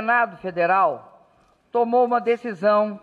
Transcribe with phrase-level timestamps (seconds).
[0.00, 1.28] Senado Federal
[1.70, 2.98] tomou uma decisão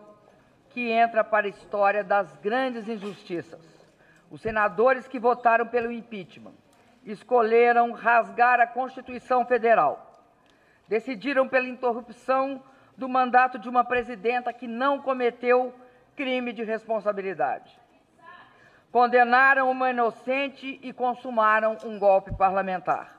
[0.71, 3.61] que entra para a história das grandes injustiças.
[4.31, 6.55] Os senadores que votaram pelo impeachment
[7.05, 10.11] escolheram rasgar a Constituição Federal.
[10.87, 12.63] Decidiram pela interrupção
[12.97, 15.75] do mandato de uma presidenta que não cometeu
[16.15, 17.79] crime de responsabilidade.
[18.91, 23.16] Condenaram uma inocente e consumaram um golpe parlamentar.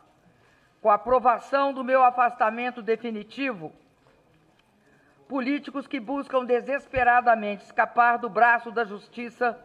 [0.80, 3.72] Com a aprovação do meu afastamento definitivo,
[5.28, 9.58] políticos que buscam desesperadamente escapar do braço da justiça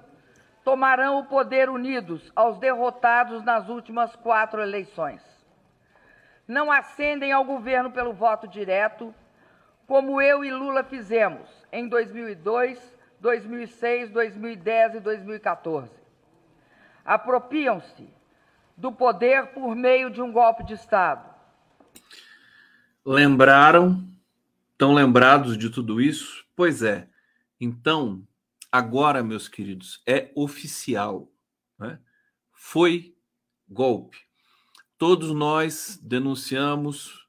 [0.64, 5.22] tomarão o poder unidos aos derrotados nas últimas quatro eleições.
[6.48, 9.14] Não ascendem ao governo pelo voto direto,
[9.86, 15.92] como eu e Lula fizemos em 2002, 2006, 2010 e 2014.
[17.06, 18.10] Apropriam-se
[18.76, 21.34] do poder por meio de um golpe de Estado.
[23.06, 24.08] Lembraram?
[24.72, 26.46] Estão lembrados de tudo isso?
[26.56, 27.08] Pois é.
[27.60, 28.28] Então,
[28.72, 31.32] agora, meus queridos, é oficial.
[31.78, 32.00] Né?
[32.52, 33.16] Foi
[33.70, 34.18] golpe.
[34.98, 37.28] Todos nós denunciamos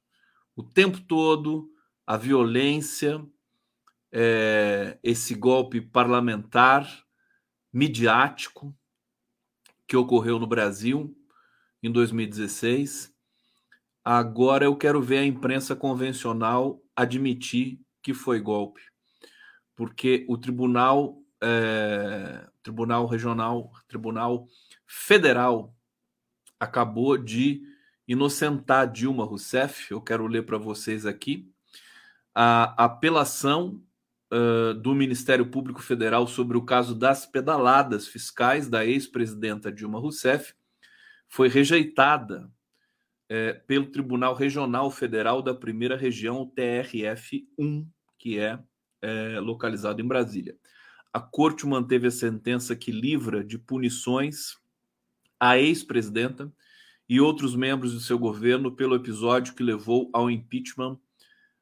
[0.56, 1.70] o tempo todo
[2.06, 3.24] a violência,
[4.12, 7.04] é, esse golpe parlamentar,
[7.72, 8.76] midiático,
[9.86, 11.16] que ocorreu no Brasil
[11.84, 13.14] em 2016.
[14.02, 18.80] Agora eu quero ver a imprensa convencional admitir que foi golpe,
[19.76, 24.48] porque o tribunal é, Tribunal Regional, Tribunal
[24.86, 25.74] Federal
[26.58, 27.62] acabou de
[28.08, 29.90] inocentar Dilma Rousseff.
[29.90, 31.50] Eu quero ler para vocês aqui
[32.34, 33.82] a apelação
[34.32, 40.54] uh, do Ministério Público Federal sobre o caso das pedaladas fiscais da ex-presidenta Dilma Rousseff
[41.34, 42.50] foi rejeitada
[43.28, 47.86] é, pelo Tribunal Regional Federal da Primeira Região, o TRF1,
[48.18, 48.58] que é,
[49.02, 50.56] é localizado em Brasília
[51.14, 54.58] a corte manteve a sentença que livra de punições
[55.38, 56.52] a ex-presidenta
[57.08, 60.98] e outros membros do seu governo pelo episódio que levou ao impeachment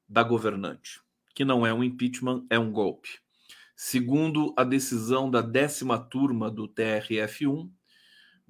[0.08, 1.02] da governante,
[1.34, 3.10] que não é um impeachment, é um golpe.
[3.76, 7.70] Segundo a decisão da décima turma do TRF1,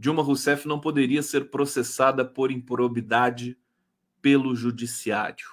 [0.02, 3.56] Dilma Rousseff não poderia ser processada por improbidade
[4.20, 5.46] pelo judiciário.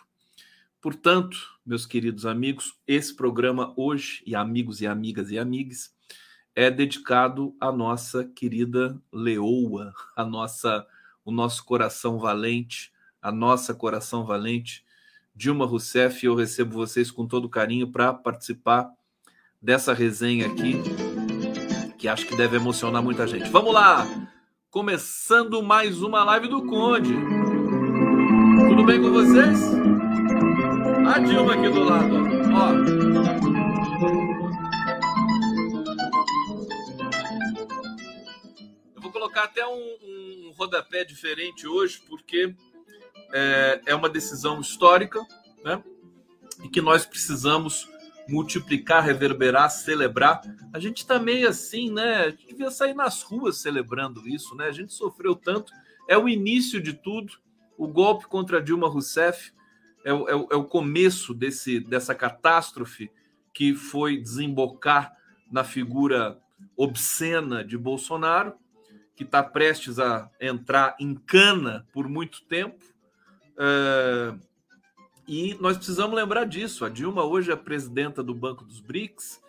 [0.82, 5.94] Portanto, meus queridos amigos, esse programa hoje, e amigos e amigas e amigues,
[6.56, 10.84] é dedicado à nossa querida leoa, a nossa,
[11.24, 14.84] o nosso coração valente, a nossa coração valente,
[15.36, 16.26] Dilma Rousseff.
[16.26, 18.92] Eu recebo vocês com todo carinho para participar
[19.62, 20.74] dessa resenha aqui,
[22.00, 23.48] que acho que deve emocionar muita gente.
[23.52, 24.29] Vamos lá!
[24.72, 27.16] Começando mais uma live do Conde.
[28.70, 29.64] Tudo bem com vocês?
[31.08, 32.16] A Dilma aqui do lado,
[32.54, 32.70] ó.
[38.96, 42.54] Eu vou colocar até um, um rodapé diferente hoje, porque
[43.34, 45.20] é, é uma decisão histórica,
[45.64, 45.84] né?
[46.64, 47.90] E que nós precisamos
[48.30, 50.42] multiplicar, reverberar, celebrar.
[50.72, 52.16] A gente tá meio assim, né?
[52.18, 54.66] A gente devia sair nas ruas celebrando isso, né?
[54.66, 55.74] A gente sofreu tanto.
[56.08, 57.34] É o início de tudo.
[57.78, 59.52] O golpe contra Dilma Rousseff
[60.04, 63.12] é, o, é, é o começo desse, dessa catástrofe
[63.54, 65.14] que foi desembocar
[65.52, 66.40] na figura
[66.76, 68.54] obscena de Bolsonaro,
[69.16, 72.84] que está prestes a entrar em cana por muito tempo.
[73.58, 74.34] É,
[75.30, 76.84] e nós precisamos lembrar disso.
[76.84, 79.40] A Dilma hoje é presidenta do Banco dos BRICS,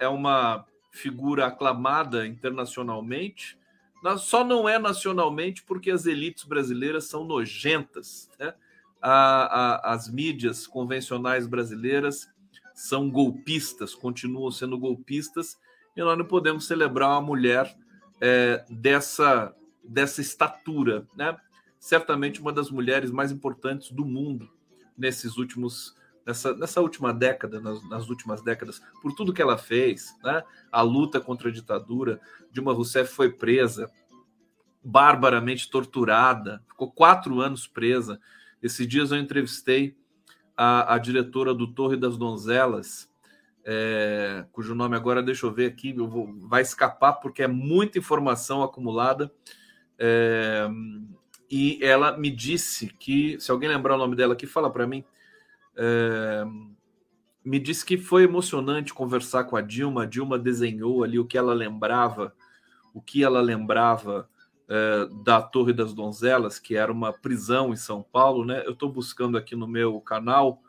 [0.00, 3.58] é uma figura aclamada internacionalmente,
[4.18, 8.30] só não é nacionalmente porque as elites brasileiras são nojentas.
[8.38, 8.54] Né?
[9.00, 12.28] a, a, as mídias convencionais brasileiras
[12.74, 15.58] são golpistas, continuam sendo golpistas,
[15.96, 17.74] e nós não podemos celebrar uma mulher
[18.20, 21.36] é, dessa, dessa estatura, né?
[21.78, 24.50] Certamente uma das mulheres mais importantes do mundo
[24.96, 25.94] nesses últimos
[26.26, 30.42] nessa, nessa última década, nas, nas, últimas décadas, por tudo que ela fez, né?
[30.72, 32.20] A luta contra a ditadura.
[32.50, 33.90] Dilma Rousseff foi presa,
[34.82, 38.20] barbaramente torturada, ficou quatro anos presa.
[38.60, 39.96] Esses dias eu entrevistei
[40.56, 43.08] a, a diretora do Torre das Donzelas,
[43.68, 47.98] é, cujo nome agora, deixa eu ver aqui, eu vou, vai escapar porque é muita
[47.98, 49.32] informação acumulada.
[49.98, 50.68] É,
[51.50, 55.04] e ela me disse que, se alguém lembrar o nome dela aqui, fala para mim.
[55.76, 56.44] É,
[57.44, 60.02] me disse que foi emocionante conversar com a Dilma.
[60.02, 62.34] A Dilma desenhou ali o que ela lembrava,
[62.92, 64.28] o que ela lembrava
[64.68, 68.64] é, da Torre das Donzelas, que era uma prisão em São Paulo, né?
[68.66, 70.60] Eu estou buscando aqui no meu canal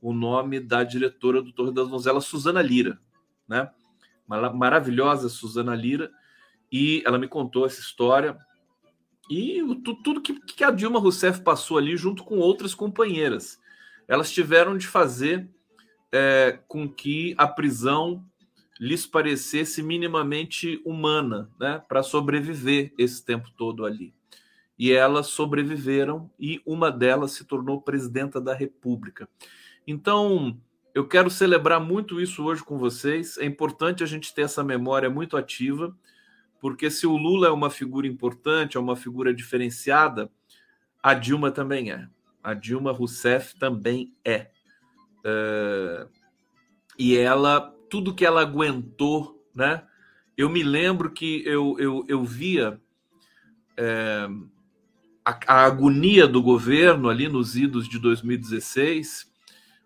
[0.00, 3.00] o nome da diretora do Torre das Donzelas, Suzana Lira,
[3.48, 3.70] né?
[4.26, 6.10] Maravilhosa Suzana Lira,
[6.70, 8.38] e ela me contou essa história
[9.30, 9.62] e
[10.02, 13.60] tudo que, que a Dilma Rousseff passou ali junto com outras companheiras.
[14.06, 15.48] Elas tiveram de fazer
[16.10, 18.24] é, com que a prisão
[18.80, 24.14] lhes parecesse minimamente humana, né, para sobreviver esse tempo todo ali.
[24.78, 29.28] E elas sobreviveram e uma delas se tornou presidenta da República.
[29.86, 30.56] Então,
[30.94, 33.36] eu quero celebrar muito isso hoje com vocês.
[33.38, 35.96] É importante a gente ter essa memória muito ativa,
[36.60, 40.30] porque se o Lula é uma figura importante, é uma figura diferenciada,
[41.02, 42.08] a Dilma também é.
[42.42, 44.48] A Dilma Rousseff também é.
[45.24, 46.06] é...
[46.98, 49.82] E ela tudo que ela aguentou, né?
[50.36, 52.80] Eu me lembro que eu, eu, eu via
[53.76, 54.28] é,
[55.24, 59.32] a, a, agonia do governo ali nos idos de 2016,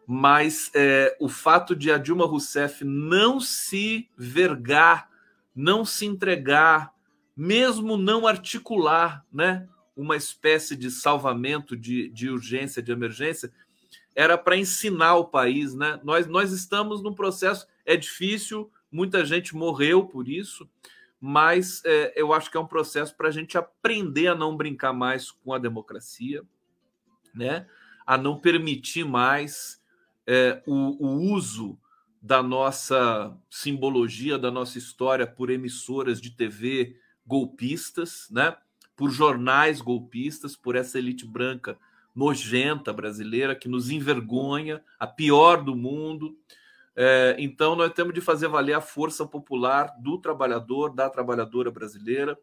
[0.06, 5.08] mas é, o fato de a Dilma Rousseff não se vergar,
[5.54, 6.92] não se entregar,
[7.36, 9.68] mesmo não articular, né?
[9.96, 13.52] Uma espécie de salvamento, de, de urgência, de emergência,
[14.14, 16.00] era para ensinar o país, né?
[16.02, 20.68] Nós, nós estamos num processo é difícil, muita gente morreu por isso,
[21.20, 24.92] mas é, eu acho que é um processo para a gente aprender a não brincar
[24.92, 26.42] mais com a democracia,
[27.34, 27.66] né?
[28.06, 29.80] A não permitir mais
[30.26, 31.78] é, o, o uso
[32.22, 36.96] da nossa simbologia, da nossa história por emissoras de TV
[37.26, 38.56] golpistas, né?
[38.94, 41.76] Por jornais golpistas, por essa elite branca
[42.14, 46.36] nojenta brasileira que nos envergonha, a pior do mundo.
[46.94, 52.38] É, então, nós temos de fazer valer a força popular do trabalhador, da trabalhadora brasileira,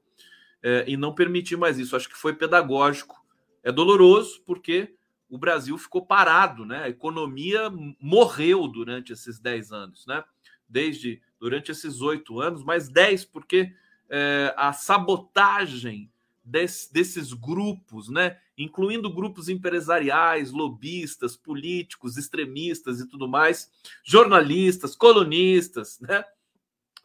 [0.61, 1.95] é, e não permitir mais isso.
[1.95, 3.23] Acho que foi pedagógico.
[3.63, 4.95] É doloroso, porque
[5.29, 6.83] o Brasil ficou parado, né?
[6.83, 10.23] A economia morreu durante esses 10 anos, né?
[10.67, 13.73] Desde durante esses oito anos, mais 10, porque
[14.09, 16.11] é, a sabotagem
[16.43, 18.37] desse, desses grupos, né?
[18.57, 23.71] incluindo grupos empresariais, lobistas, políticos, extremistas e tudo mais,
[24.03, 26.25] jornalistas, colunistas, né?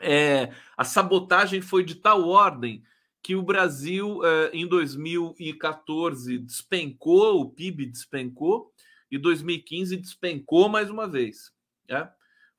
[0.00, 2.82] É, a sabotagem foi de tal ordem
[3.24, 8.70] que o Brasil, é, em 2014, despencou, o PIB despencou,
[9.10, 11.50] e 2015 despencou mais uma vez.
[11.88, 12.06] Né?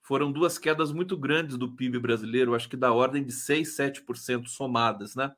[0.01, 4.48] Foram duas quedas muito grandes do PIB brasileiro, acho que da ordem de 6, 7%
[4.48, 5.16] somadas.
[5.16, 5.32] Né?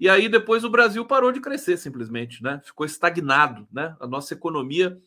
[0.00, 2.60] E aí depois o Brasil parou de crescer simplesmente, né?
[2.64, 3.94] Ficou estagnado, né?
[4.00, 4.98] A nossa economia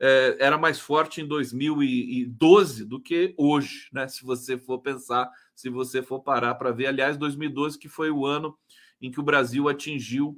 [0.00, 4.08] é, era mais forte em 2012 do que hoje, né?
[4.08, 8.26] Se você for pensar, se você for parar para ver, aliás, 2012 que foi o
[8.26, 8.58] ano
[9.00, 10.36] em que o Brasil atingiu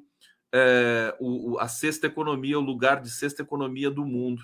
[0.53, 4.43] é, o, a sexta economia, o lugar de sexta economia do mundo.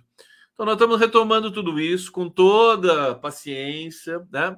[0.52, 4.56] Então nós estamos retomando tudo isso com toda paciência, né?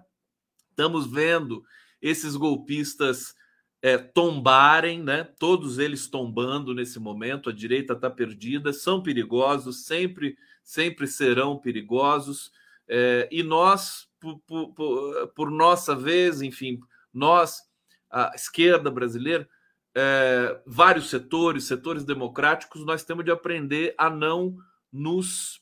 [0.70, 1.62] Estamos vendo
[2.00, 3.34] esses golpistas
[3.82, 5.24] é, tombarem, né?
[5.38, 7.50] Todos eles tombando nesse momento.
[7.50, 12.50] A direita está perdida, são perigosos, sempre, sempre serão perigosos.
[12.88, 16.80] É, e nós, por, por, por, nossa vez, enfim,
[17.12, 17.62] nós,
[18.10, 19.48] a esquerda brasileira,
[19.94, 24.56] é, vários setores, setores democráticos, nós temos de aprender a não
[24.92, 25.60] nos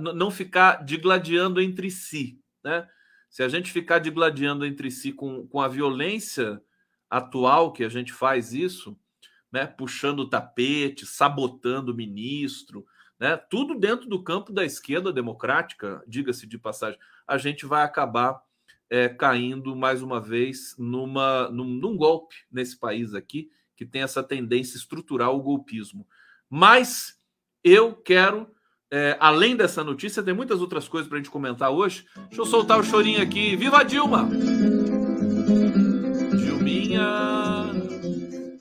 [0.00, 2.88] não ficar digladiando entre si, né?
[3.30, 6.60] Se a gente ficar digladiando entre si com, com a violência
[7.08, 8.98] atual que a gente faz isso,
[9.52, 12.84] né, puxando o tapete, sabotando o ministro,
[13.18, 18.40] né, tudo dentro do campo da esquerda democrática, diga-se de passagem, a gente vai acabar
[18.90, 24.22] é, caindo mais uma vez numa, num, num, golpe nesse país aqui, que tem essa
[24.22, 26.06] tendência estrutural ao golpismo.
[26.48, 27.14] Mas
[27.62, 28.48] eu quero,
[28.90, 32.06] é, além dessa notícia, tem muitas outras coisas para a gente comentar hoje.
[32.28, 33.56] Deixa eu soltar o chorinho aqui.
[33.56, 34.28] Viva Dilma!
[36.38, 37.66] Dilminha.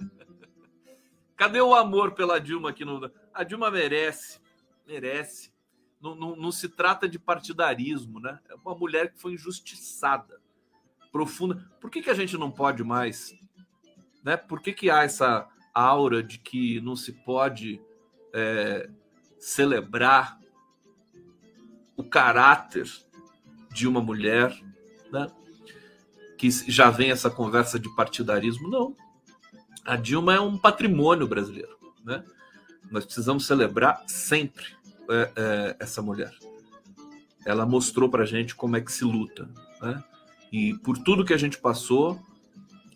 [1.38, 3.12] Cadê o amor pela Dilma aqui no.
[3.34, 4.40] A Dilma merece,
[4.88, 5.55] merece.
[6.02, 8.40] Não, não, não, se trata de partidarismo, né?
[8.50, 10.40] É uma mulher que foi injustiçada,
[11.12, 11.66] profunda.
[11.80, 13.34] Por que, que a gente não pode mais?
[14.24, 14.38] Né?
[14.38, 17.82] Por que, que há essa aura de que não se pode
[18.34, 18.90] é,
[19.40, 20.40] celebrar
[21.98, 22.90] o caráter
[23.72, 24.58] de uma mulher,
[25.12, 25.28] né?
[26.38, 28.70] que já vem essa conversa de partidarismo.
[28.70, 28.96] Não.
[29.86, 31.78] A Dilma é um patrimônio brasileiro.
[32.04, 32.24] Né?
[32.92, 34.66] Nós precisamos celebrar sempre
[35.10, 36.34] é, é, essa mulher.
[37.46, 39.50] Ela mostrou para gente como é que se luta.
[39.82, 40.04] Né?
[40.52, 42.20] E por tudo que a gente passou,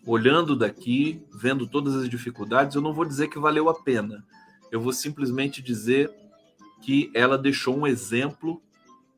[0.04, 4.24] olhando daqui, vendo todas as dificuldades, eu não vou dizer que valeu a pena.
[4.70, 6.10] Eu vou simplesmente dizer
[6.82, 8.62] que ela deixou um exemplo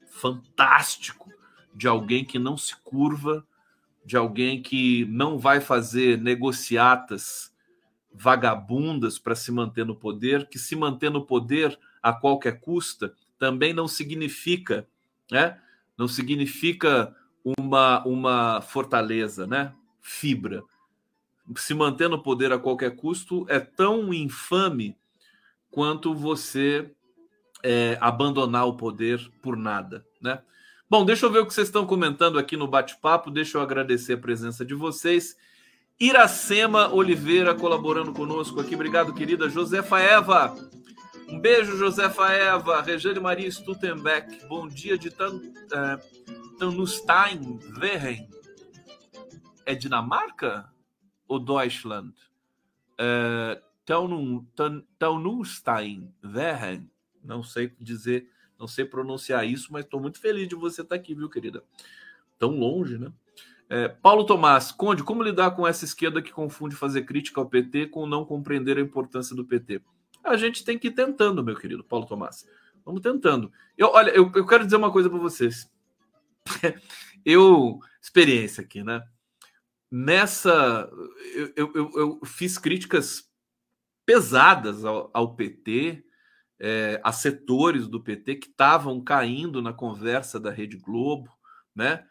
[0.07, 1.31] fantástico
[1.75, 3.47] de alguém que não se curva,
[4.05, 7.53] de alguém que não vai fazer negociatas
[8.13, 13.73] vagabundas para se manter no poder, que se manter no poder a qualquer custa também
[13.73, 14.87] não significa,
[15.31, 15.59] né?
[15.97, 19.75] Não significa uma uma fortaleza, né?
[20.01, 20.63] Fibra.
[21.57, 24.97] Se manter no poder a qualquer custo é tão infame
[25.71, 26.93] quanto você
[27.63, 30.43] é, abandonar o poder por nada, né?
[30.89, 33.31] Bom, deixa eu ver o que vocês estão comentando aqui no bate-papo.
[33.31, 35.35] Deixa eu agradecer a presença de vocês.
[35.99, 38.75] Iracema Oliveira colaborando conosco aqui.
[38.75, 39.49] Obrigado, querida.
[39.49, 40.55] Josefa Eva.
[41.33, 42.83] Um beijo, Josefa Eva.
[42.83, 44.45] Regiane Maria Stuttenbeck.
[44.47, 48.29] Bom dia de Tan, uh, Tanustein, Wehen.
[49.65, 50.71] É Dinamarca
[51.27, 52.13] ou Deutschland?
[53.01, 53.59] Uh,
[54.99, 56.91] Taunusstein, Wehen.
[57.25, 61.01] Não sei dizer não sei pronunciar isso, mas estou muito feliz de você estar tá
[61.01, 61.65] aqui, viu, querida?
[62.39, 63.11] Tão longe, né?
[63.71, 67.87] É, Paulo Tomás, Conde, como lidar com essa esquerda que confunde fazer crítica ao PT
[67.87, 69.81] com não compreender a importância do PT?
[70.25, 72.47] A gente tem que ir tentando, meu querido Paulo Tomás.
[72.85, 73.53] Vamos tentando.
[73.77, 75.71] Eu, olha, eu, eu quero dizer uma coisa para vocês.
[77.25, 79.03] eu, experiência aqui, né?
[79.91, 80.91] Nessa,
[81.57, 83.31] eu, eu, eu fiz críticas
[84.07, 86.05] pesadas ao, ao PT,
[86.59, 91.31] é, a setores do PT que estavam caindo na conversa da Rede Globo,
[91.75, 92.07] né?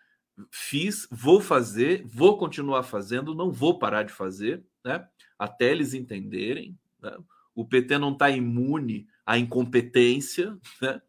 [0.50, 5.08] Fiz, vou fazer, vou continuar fazendo, não vou parar de fazer, né?
[5.38, 6.77] Até eles entenderem.
[7.01, 7.18] Né?
[7.55, 11.01] O PT não está imune à incompetência, né?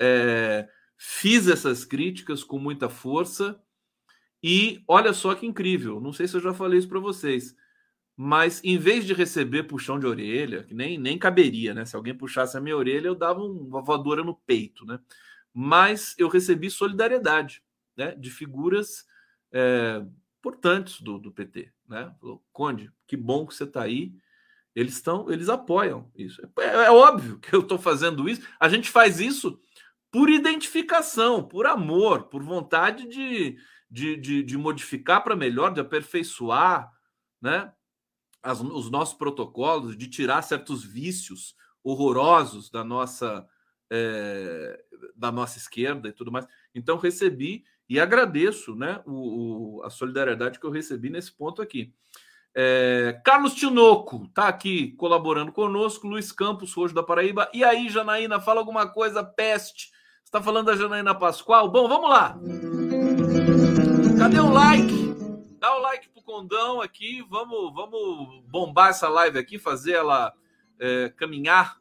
[0.00, 3.60] É, fiz essas críticas com muita força
[4.42, 6.00] e olha só que incrível.
[6.00, 7.56] Não sei se eu já falei isso para vocês
[8.20, 11.84] mas em vez de receber puxão de orelha, que nem, nem caberia, né?
[11.84, 14.98] Se alguém puxasse a minha orelha, eu dava uma voadora no peito, né?
[15.54, 17.62] Mas eu recebi solidariedade,
[17.96, 18.16] né?
[18.16, 19.06] De figuras
[19.52, 20.04] é,
[20.40, 22.12] importantes do, do PT, né?
[22.52, 24.12] Conde, que bom que você está aí.
[24.78, 26.40] Eles estão, eles apoiam isso.
[26.56, 28.46] É, é óbvio que eu estou fazendo isso.
[28.60, 29.58] A gente faz isso
[30.08, 33.58] por identificação, por amor, por vontade de,
[33.90, 36.92] de, de, de modificar para melhor, de aperfeiçoar,
[37.42, 37.72] né?
[38.40, 43.44] as, os nossos protocolos, de tirar certos vícios horrorosos da nossa
[43.90, 44.80] é,
[45.16, 46.46] da nossa esquerda e tudo mais.
[46.72, 51.92] Então recebi e agradeço, né, o, o, a solidariedade que eu recebi nesse ponto aqui.
[52.54, 57.48] É, Carlos Tinoco está aqui colaborando conosco, Luiz Campos, Rojo da Paraíba.
[57.52, 59.90] E aí, Janaína, fala alguma coisa, peste.
[60.24, 61.70] Está falando da Janaína Pascoal?
[61.70, 62.38] Bom, vamos lá.
[64.18, 65.08] Cadê o like?
[65.58, 70.32] Dá o like pro Condão aqui, vamos, vamos bombar essa live aqui, fazer ela
[70.78, 71.80] é, caminhar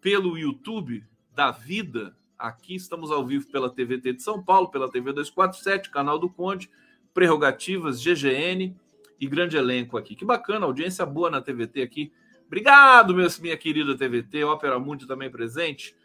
[0.00, 2.16] pelo YouTube da vida.
[2.38, 6.70] Aqui estamos ao vivo pela TVT de São Paulo, pela TV 247, canal do Conde,
[7.12, 8.76] Prerrogativas, GGN
[9.20, 10.14] e grande elenco aqui.
[10.14, 12.12] Que bacana, audiência boa na TVT aqui.
[12.46, 15.96] Obrigado, meu, minha querida TVT, Ópera Mundi também presente.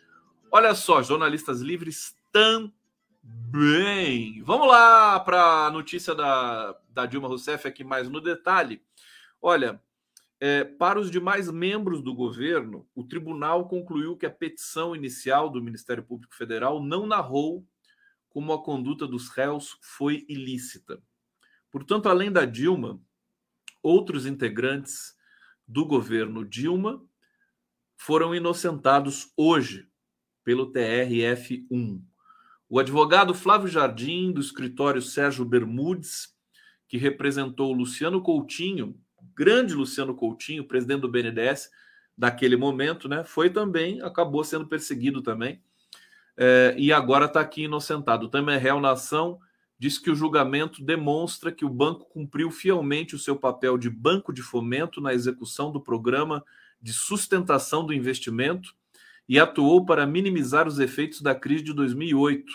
[0.51, 2.73] Olha só, jornalistas livres também
[4.43, 8.81] vamos lá para a notícia da, da Dilma Rousseff aqui mais no detalhe.
[9.41, 9.81] Olha,
[10.39, 15.61] é, para os demais membros do governo, o tribunal concluiu que a petição inicial do
[15.61, 17.65] Ministério Público Federal não narrou
[18.29, 21.01] como a conduta dos réus foi ilícita.
[21.71, 22.99] Portanto, além da Dilma,
[23.81, 25.15] outros integrantes
[25.67, 27.03] do governo Dilma
[27.95, 29.87] foram inocentados hoje
[30.43, 32.01] pelo TRF1.
[32.67, 36.35] O advogado Flávio Jardim, do escritório Sérgio Bermudes,
[36.87, 38.99] que representou Luciano Coutinho,
[39.35, 41.69] grande Luciano Coutinho, presidente do BNDES
[42.17, 43.23] daquele momento, né?
[43.23, 45.61] Foi também, acabou sendo perseguido também,
[46.35, 48.29] é, e agora está aqui inocentado.
[48.29, 49.39] Também é réu na ação,
[49.79, 54.33] diz que o julgamento demonstra que o banco cumpriu fielmente o seu papel de banco
[54.33, 56.43] de fomento na execução do programa
[56.81, 58.75] de sustentação do investimento
[59.27, 62.45] e atuou para minimizar os efeitos da crise de 2008,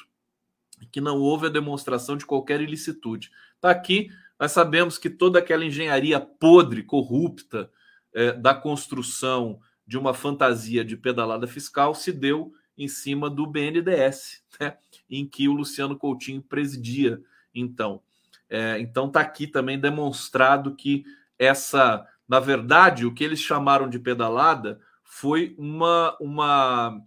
[0.93, 3.31] que não houve a demonstração de qualquer ilicitude.
[3.55, 7.71] Está aqui, nós sabemos que toda aquela engenharia podre, corrupta,
[8.13, 14.43] é, da construção de uma fantasia de pedalada fiscal se deu em cima do BNDES,
[14.61, 14.77] né,
[15.09, 17.21] em que o Luciano Coutinho presidia.
[17.55, 18.01] Então,
[18.49, 21.05] é, então está aqui também demonstrado que
[21.39, 27.01] essa, na verdade, o que eles chamaram de pedalada foi uma, uma,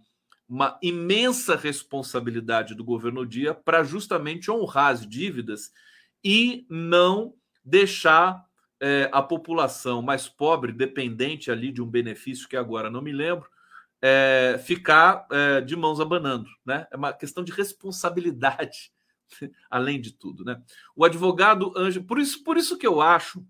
[0.48, 5.72] uma imensa responsabilidade do governo Dia para justamente honrar as dívidas
[6.24, 8.44] e não deixar
[8.80, 13.48] é, a população mais pobre, dependente ali de um benefício que agora não me lembro,
[14.00, 16.48] é, ficar é, de mãos abanando.
[16.64, 16.86] Né?
[16.90, 18.92] É uma questão de responsabilidade,
[19.70, 20.44] além de tudo.
[20.44, 20.60] Né?
[20.94, 23.44] O advogado Anjo, por isso, por isso que eu acho,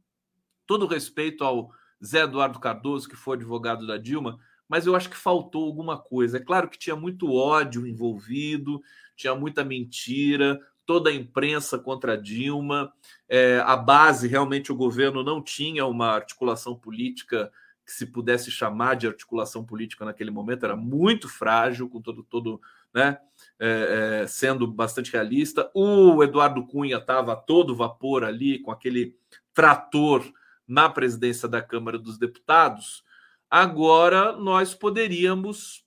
[0.66, 1.70] todo respeito ao
[2.04, 4.38] Zé Eduardo Cardoso, que foi advogado da Dilma,
[4.68, 6.36] mas eu acho que faltou alguma coisa.
[6.36, 8.82] É claro que tinha muito ódio envolvido,
[9.16, 12.92] tinha muita mentira, toda a imprensa contra Dilma,
[13.28, 17.52] é, a base, realmente, o governo não tinha uma articulação política
[17.88, 22.60] que se pudesse chamar de articulação política naquele momento, era muito frágil, com todo, todo
[22.92, 23.18] né,
[23.58, 25.70] é, é, sendo bastante realista.
[25.74, 29.16] O Eduardo Cunha estava todo vapor ali, com aquele
[29.54, 30.22] trator
[30.66, 33.02] na presidência da Câmara dos Deputados.
[33.48, 35.82] Agora nós poderíamos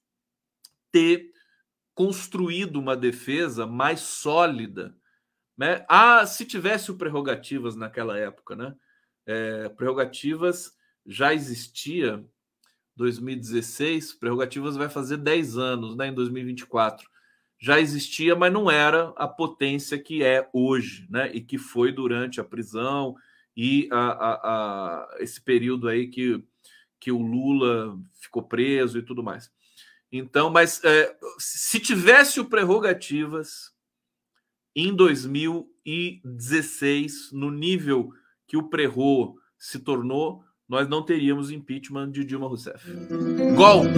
[0.91, 1.29] ter
[1.93, 4.96] construído uma defesa mais sólida.
[5.55, 5.86] Né?
[5.88, 8.75] Ah, se tivesse prerrogativas naquela época, né?
[9.24, 12.24] É, prerrogativas já existia
[12.96, 17.09] 2016, prerrogativas vai fazer 10 anos, né, em 2024.
[17.59, 22.40] Já existia, mas não era a potência que é hoje, né, e que foi durante
[22.40, 23.16] a prisão
[23.55, 26.44] e a, a, a esse período aí que,
[27.00, 29.51] que o Lula ficou preso e tudo mais.
[30.11, 33.72] Então, mas é, se tivesse o prerrogativas
[34.75, 38.11] em 2016, no nível
[38.48, 42.90] que o Prerro se tornou, nós não teríamos impeachment de Dilma Rousseff.
[43.57, 43.90] Golpe!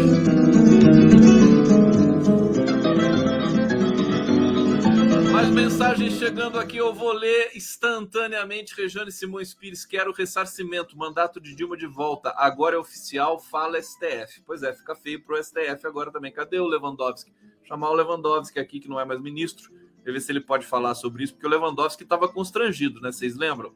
[5.32, 8.74] Mais mensagens chegando aqui, eu vou ler instantaneamente.
[8.76, 12.34] Rejane Simões Pires, quero ressarcimento, mandato de Dilma de volta.
[12.36, 14.42] Agora é oficial, fala STF.
[14.44, 16.32] Pois é, fica feio pro STF agora também.
[16.32, 17.32] Cadê o Lewandowski?
[17.62, 19.72] Chamar o Lewandowski aqui, que não é mais ministro,
[20.04, 23.12] ver se ele pode falar sobre isso, porque o Lewandowski estava constrangido, né?
[23.12, 23.76] Vocês lembram?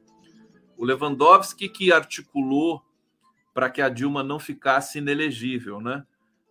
[0.75, 2.86] O Lewandowski que articulou
[3.57, 6.05] para que a Dilma não ficasse inelegível, né?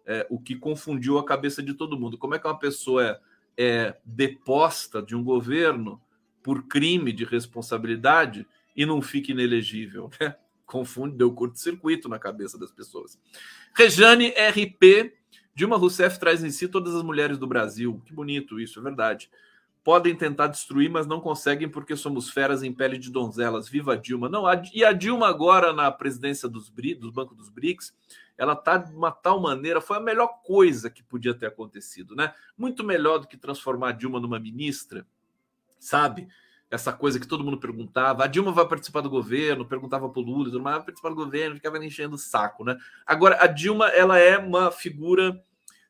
[0.04, 2.18] É, o que confundiu a cabeça de todo mundo.
[2.18, 3.20] Como é que uma pessoa é,
[3.56, 6.02] é deposta de um governo
[6.42, 10.10] por crime de responsabilidade e não fica inelegível?
[10.20, 10.34] Né?
[10.66, 13.16] Confunde, deu curto-circuito na cabeça das pessoas.
[13.72, 15.14] Rejane RP,
[15.54, 18.02] Dilma Rousseff traz em si todas as mulheres do Brasil.
[18.04, 19.30] Que bonito isso, é verdade
[19.86, 23.68] podem tentar destruir, mas não conseguem porque somos feras em pele de donzelas.
[23.68, 24.28] Viva a Dilma.
[24.28, 26.68] Não, a, e a Dilma agora na presidência dos,
[26.98, 27.94] dos bancos dos BRICS,
[28.36, 32.34] ela está de uma tal maneira, foi a melhor coisa que podia ter acontecido, né?
[32.58, 35.06] Muito melhor do que transformar a Dilma numa ministra,
[35.78, 36.26] sabe?
[36.68, 40.24] Essa coisa que todo mundo perguntava, a Dilma vai participar do governo, perguntava para o
[40.24, 42.76] Lula, mas vai participar do governo, ficava enchendo o saco, né?
[43.06, 45.40] Agora, a Dilma, ela é uma figura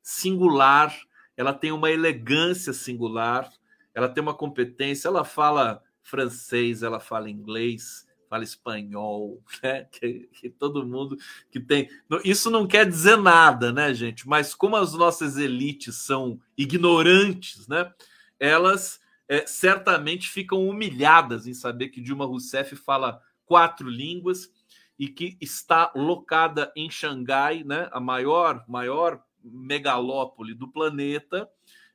[0.03, 0.95] singular,
[1.35, 3.51] ela tem uma elegância singular,
[3.97, 9.85] ela tem uma competência, ela fala francês, ela fala inglês, fala espanhol, né?
[9.85, 11.17] Que, que, todo mundo
[11.51, 11.89] que tem.
[12.23, 14.29] Isso não quer dizer nada, né, gente?
[14.29, 17.91] Mas como as nossas elites são ignorantes, né?
[18.39, 24.53] Elas é, certamente ficam humilhadas em saber que Dilma Rousseff fala quatro línguas
[24.99, 27.89] e que está locada em Xangai, né?
[27.93, 31.49] A maior, maior megalópole do planeta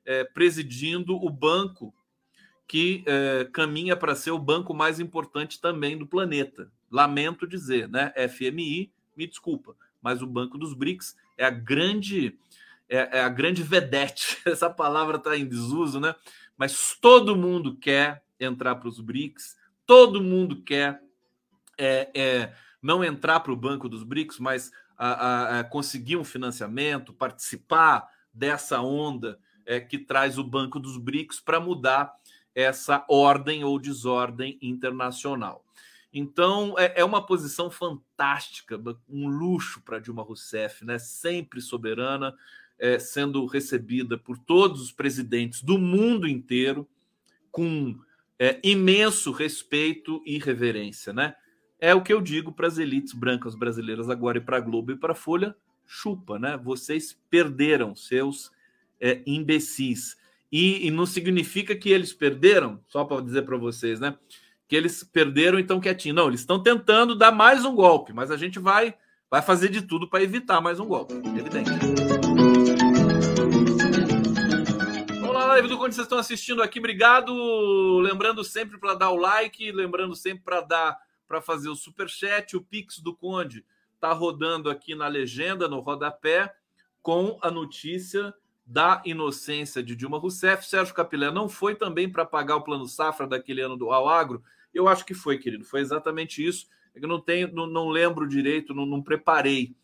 [0.06, 1.94] é, presidindo o banco
[2.68, 6.72] que é, caminha para ser o banco mais importante também do planeta.
[6.90, 8.14] Lamento dizer, né?
[8.30, 12.38] FMI, me desculpa, mas o Banco dos BRICS é a grande
[12.88, 14.38] é, é a grande vedete.
[14.48, 16.16] Essa palavra está em desuso, né?
[16.58, 21.02] Mas todo mundo quer entrar para os BRICS, todo mundo quer
[21.78, 26.24] é, é não entrar para o Banco dos BRICS, mas a, a, a conseguir um
[26.24, 32.14] financiamento, participar dessa onda é, que traz o Banco dos BRICS para mudar
[32.54, 35.64] essa ordem ou desordem internacional.
[36.14, 41.00] Então, é, é uma posição fantástica, um luxo para Dilma Rousseff, né?
[41.00, 42.36] sempre soberana,
[42.78, 46.88] é, sendo recebida por todos os presidentes do mundo inteiro
[47.50, 47.98] com
[48.38, 51.14] é, imenso respeito e reverência.
[51.14, 51.34] Né?
[51.80, 54.92] É o que eu digo para as elites brancas brasileiras agora e para a Globo
[54.92, 56.58] e para a Folha: chupa, né?
[56.58, 58.52] vocês perderam seus
[59.02, 60.16] é, imbecis.
[60.52, 64.16] E, e, não significa que eles perderam, só para dizer para vocês, né?
[64.68, 66.14] Que eles perderam então quietinho.
[66.14, 68.94] Não, eles estão tentando dar mais um golpe, mas a gente vai,
[69.30, 71.72] vai fazer de tudo para evitar mais um golpe, evidente.
[75.20, 77.34] Vamos lá, live do Conde, vocês estão assistindo aqui, obrigado.
[78.00, 82.58] Lembrando sempre para dar o like, lembrando sempre para dar para fazer o super chat,
[82.58, 83.64] o Pix do Conde
[83.96, 86.54] está rodando aqui na legenda, no rodapé,
[87.02, 88.34] com a notícia
[88.72, 90.66] da inocência de Dilma Rousseff.
[90.66, 94.42] Sérgio Capilé não foi também para pagar o plano safra daquele ano do Ao Agro?
[94.74, 95.66] Eu acho que foi, querido.
[95.66, 96.68] Foi exatamente isso.
[96.96, 99.76] É eu não tenho, não, não lembro direito, não, não preparei.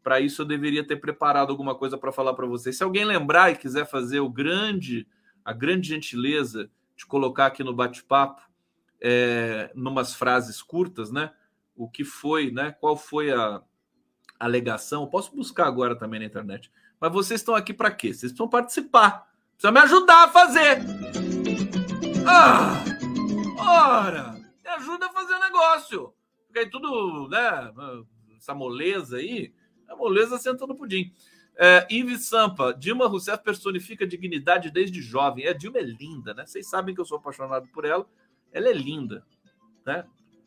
[0.00, 2.76] Para isso eu deveria ter preparado alguma coisa para falar para vocês.
[2.76, 5.08] Se alguém lembrar e quiser fazer o grande,
[5.44, 8.40] a grande gentileza de colocar aqui no bate-papo,
[9.00, 11.32] é, numas frases curtas, né?
[11.74, 12.70] O que foi, né?
[12.78, 13.60] Qual foi a
[14.38, 15.08] alegação?
[15.08, 16.70] Posso buscar agora também na internet.
[17.00, 18.08] Mas vocês estão aqui para quê?
[18.08, 19.30] Vocês precisam participar.
[19.52, 20.78] Precisam me ajudar a fazer.
[22.26, 22.84] Ah!
[23.58, 24.32] Ora!
[24.64, 26.14] Me ajuda a fazer o negócio.
[26.46, 27.72] Fica aí tudo, né?
[28.36, 29.52] Essa moleza aí.
[29.88, 31.12] A moleza senta no pudim.
[31.58, 35.46] É, Ives Sampa, Dilma Rousseff personifica dignidade desde jovem.
[35.46, 36.46] A Dilma é linda, né?
[36.46, 38.06] Vocês sabem que eu sou apaixonado por ela.
[38.52, 39.24] Ela é linda,
[39.84, 40.04] né?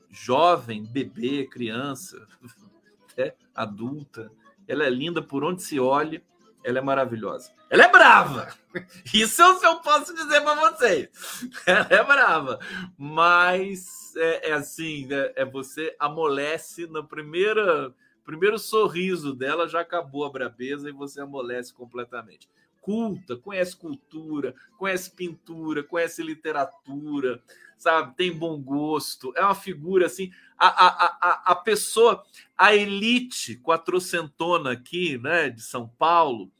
[0.09, 2.27] Jovem, bebê, criança,
[3.17, 3.33] né?
[3.55, 4.31] adulta.
[4.67, 6.23] Ela é linda por onde se olhe.
[6.63, 7.51] Ela é maravilhosa.
[7.69, 8.53] Ela é brava.
[9.13, 11.09] Isso eu, eu posso dizer para vocês.
[11.65, 12.59] Ela é brava.
[12.97, 15.31] Mas é, é assim, né?
[15.35, 17.93] é você amolece na primeira
[18.25, 22.47] primeiro sorriso dela já acabou a brabeza e você amolece completamente.
[22.89, 27.39] Culta, conhece cultura, conhece pintura, conhece literatura,
[27.77, 28.17] sabe?
[28.17, 30.31] Tem bom gosto, é uma figura assim.
[30.57, 32.23] A, a, a, a pessoa,
[32.57, 36.51] a elite quatrocentona aqui, né, de São Paulo,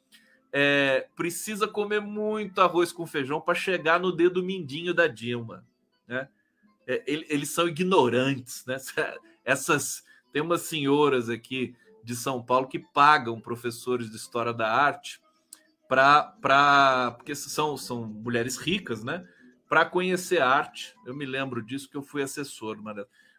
[0.54, 5.66] é, precisa comer muito arroz com feijão para chegar no dedo mindinho da Dilma,
[6.08, 6.30] né?
[6.86, 8.78] É, eles são ignorantes, né?
[9.44, 15.20] Essas tem umas senhoras aqui de São Paulo que pagam professores de história da arte
[15.90, 19.28] para porque são, são mulheres ricas, né?
[19.68, 20.96] Para conhecer arte.
[21.06, 22.78] Eu me lembro disso que eu fui assessor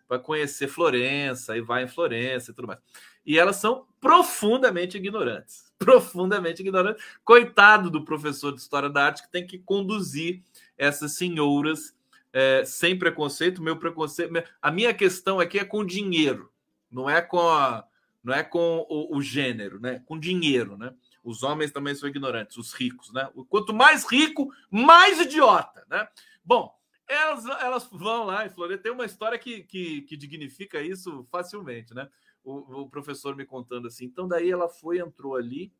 [0.06, 2.80] para conhecer Florença e vai em Florença e tudo mais.
[3.24, 7.02] E elas são profundamente ignorantes, profundamente ignorantes.
[7.24, 10.42] Coitado do professor de história da arte que tem que conduzir
[10.76, 11.96] essas senhoras
[12.32, 13.62] é, sem preconceito.
[13.62, 16.50] Meu preconceito, a minha questão aqui é com dinheiro
[16.90, 17.84] não é com a,
[18.22, 20.02] não é com o, o, gênero, né?
[20.04, 20.92] Com dinheiro, né?
[21.22, 23.30] Os homens também são ignorantes, os ricos, né?
[23.48, 26.08] Quanto mais rico, mais idiota, né?
[26.44, 26.74] Bom,
[27.06, 28.84] elas, elas vão lá em Floresta.
[28.84, 32.08] Tem uma história que, que, que dignifica isso facilmente, né?
[32.42, 34.06] O, o, professor me contando assim.
[34.06, 35.72] Então, daí ela foi, entrou ali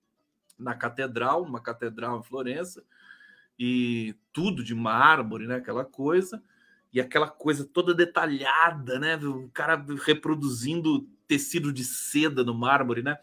[0.58, 2.84] na catedral, uma catedral em Florença,
[3.58, 5.56] e tudo de mármore, né?
[5.56, 6.42] Aquela coisa
[6.92, 9.16] e aquela coisa toda detalhada, né?
[9.16, 13.16] O cara reproduzindo tecido de seda no mármore, né?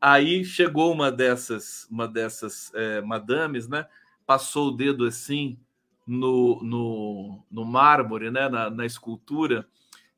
[0.00, 3.86] Aí chegou uma dessas, uma dessas é, madames, né?
[4.26, 5.58] Passou o dedo assim
[6.06, 8.48] no, no, no mármore, né?
[8.48, 9.66] Na, na escultura.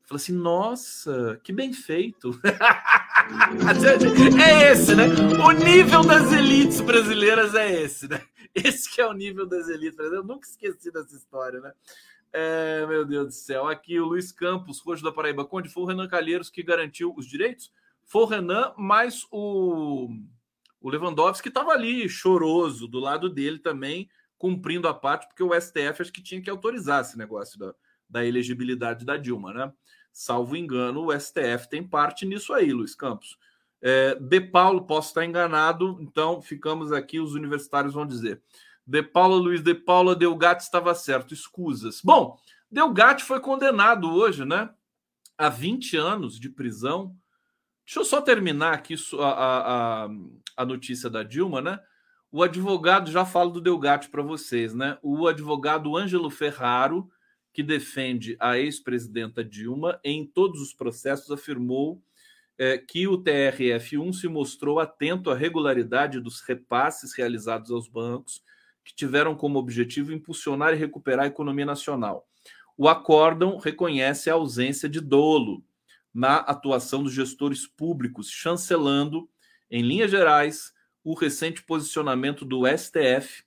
[0.03, 2.39] Falou assim: Nossa, que bem feito.
[4.41, 5.05] é esse, né?
[5.43, 8.21] O nível das elites brasileiras é esse, né?
[8.53, 10.25] Esse que é o nível das elites brasileiras.
[10.25, 11.71] Eu nunca esqueci dessa história, né?
[12.31, 13.67] É, meu Deus do céu.
[13.67, 15.45] Aqui o Luiz Campos, Roxo da Paraíba.
[15.45, 17.71] Conde, foi o Renan Calheiros que garantiu os direitos?
[18.09, 20.09] Foi o Renan, mas o,
[20.81, 26.01] o Lewandowski estava ali, choroso, do lado dele também, cumprindo a parte, porque o STF
[26.01, 27.75] acho que tinha que autorizar esse negócio da,
[28.09, 29.71] da elegibilidade da Dilma, né?
[30.11, 33.37] Salvo engano, o STF tem parte nisso aí, Luiz Campos.
[33.79, 38.41] É, de Paulo, posso estar enganado, então ficamos aqui, os universitários vão dizer.
[38.87, 42.01] De Paula Luiz de Paula Delgatti estava certo, escusas.
[42.01, 42.39] Bom,
[42.71, 44.67] Delgatti foi condenado hoje, né?
[45.37, 47.15] A 20 anos de prisão.
[47.89, 50.09] Deixa eu só terminar aqui a, a,
[50.57, 51.79] a notícia da Dilma, né?
[52.31, 54.99] O advogado, já falo do Delgatti para vocês, né?
[55.01, 57.09] O advogado Ângelo Ferraro,
[57.51, 61.99] que defende a ex-presidenta Dilma, em todos os processos afirmou
[62.59, 68.43] é, que o TRF1 se mostrou atento à regularidade dos repasses realizados aos bancos
[68.85, 72.27] que tiveram como objetivo impulsionar e recuperar a economia nacional.
[72.77, 75.63] O acórdão reconhece a ausência de dolo
[76.13, 79.29] na atuação dos gestores públicos, chancelando,
[79.69, 83.43] em linhas gerais, o recente posicionamento do STF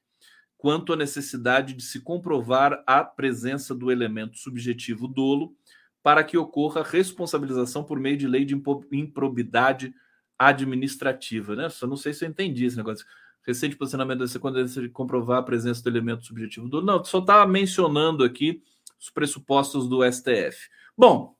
[0.56, 5.56] quanto à necessidade de se comprovar a presença do elemento subjetivo dolo
[6.02, 8.54] para que ocorra responsabilização por meio de lei de
[8.92, 9.92] improbidade
[10.38, 11.56] administrativa.
[11.56, 11.68] Né?
[11.68, 13.04] Só não sei se eu entendi esse negócio
[13.44, 16.80] recente posicionamento da quando de comprovar a presença do elemento subjetivo do.
[16.80, 18.62] Não, só está mencionando aqui
[19.00, 20.68] os pressupostos do STF.
[20.96, 21.34] Bom,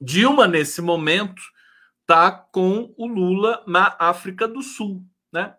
[0.00, 1.42] Dilma, nesse momento,
[2.02, 5.54] está com o Lula na África do Sul, né?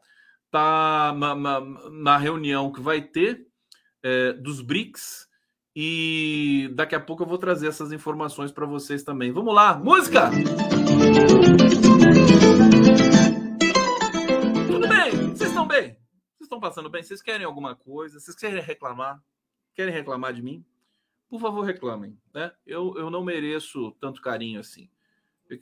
[0.45, 3.47] Está na, na, na, reunião que vai ter
[4.04, 5.30] é, dos BRICS.
[5.73, 9.32] E daqui a pouco eu vou trazer essas informações para vocês também.
[9.32, 10.30] Vamos lá, música!
[16.51, 17.01] estão passando bem?
[17.01, 18.19] Vocês querem alguma coisa?
[18.19, 19.23] Vocês querem reclamar?
[19.73, 20.65] Querem reclamar de mim?
[21.32, 22.17] Por favor, reclamem.
[22.34, 22.52] Né?
[22.67, 24.89] Eu, eu não mereço tanto carinho assim.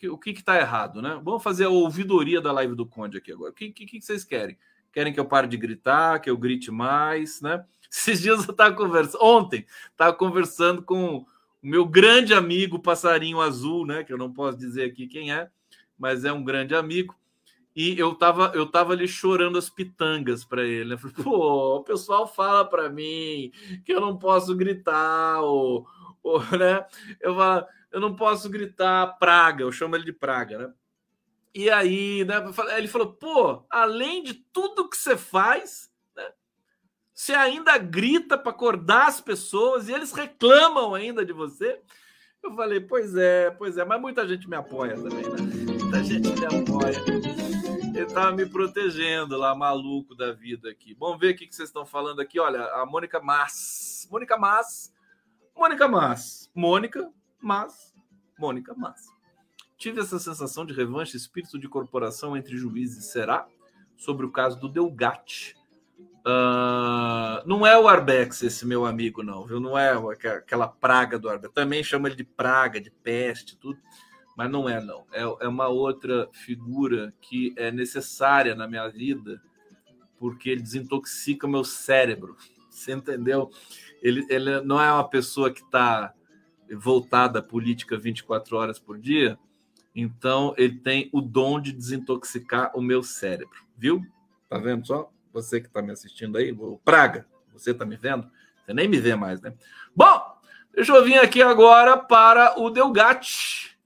[0.09, 1.21] O que está errado, né?
[1.23, 3.51] Vamos fazer a ouvidoria da live do Conde aqui agora.
[3.51, 4.57] O que, que, que vocês querem?
[4.91, 7.63] Querem que eu pare de gritar, que eu grite mais, né?
[7.91, 11.25] Esses dias eu estava conversando, ontem, estava conversando com o
[11.61, 14.03] meu grande amigo Passarinho Azul, né?
[14.03, 15.51] Que eu não posso dizer aqui quem é,
[15.99, 17.15] mas é um grande amigo.
[17.75, 20.89] E eu tava, eu tava ali chorando as pitangas para ele.
[20.89, 20.97] Né?
[20.97, 23.51] falei, pô, o pessoal fala para mim
[23.85, 25.87] que eu não posso gritar, ou,
[26.23, 26.85] ou né?
[27.21, 30.73] Eu, falo, eu não posso gritar praga, eu chamo ele de praga, né?
[31.53, 32.35] E aí, né,
[32.77, 36.31] ele falou, pô, além de tudo que você faz, né,
[37.13, 41.79] você ainda grita para acordar as pessoas e eles reclamam ainda de você.
[42.43, 45.37] Eu falei, pois é, pois é, mas muita gente me apoia também, né?
[45.81, 47.38] Muita gente me apoia.
[47.99, 50.95] Ele tava me protegendo lá, maluco da vida aqui.
[50.97, 52.39] Vamos ver o que vocês estão falando aqui.
[52.39, 54.07] Olha, a Mônica Mas.
[54.09, 54.93] Mônica Mas.
[55.53, 56.49] Mônica Mas.
[56.55, 57.93] Mônica Mas.
[58.37, 59.05] Mônica Mas.
[59.77, 63.11] Tive essa sensação de revanche, espírito de corporação entre juízes.
[63.11, 63.45] Será?
[63.97, 65.57] Sobre o caso do Delgatti.
[66.19, 69.59] Uh, não é o Arbex, esse meu amigo, não, viu?
[69.59, 69.91] Não é
[70.37, 71.53] aquela praga do Arbex.
[71.53, 73.77] Também chama ele de praga, de peste, tudo
[74.39, 75.05] mas não é, não.
[75.11, 79.41] É, é uma outra figura que é necessária na minha vida,
[80.17, 82.37] porque ele desintoxica o meu cérebro.
[82.69, 83.51] Você entendeu?
[84.01, 86.13] Ele, ele não é uma pessoa que está
[86.71, 89.37] voltada à política 24 horas por dia,
[89.93, 94.01] então ele tem o dom de desintoxicar o meu cérebro, viu?
[94.47, 95.11] Tá vendo só?
[95.33, 98.25] Você que está me assistindo aí, Praga, você está me vendo?
[98.63, 99.53] Você nem me vê mais, né?
[99.93, 100.39] Bom,
[100.73, 103.77] deixa eu vir aqui agora para o Delgatti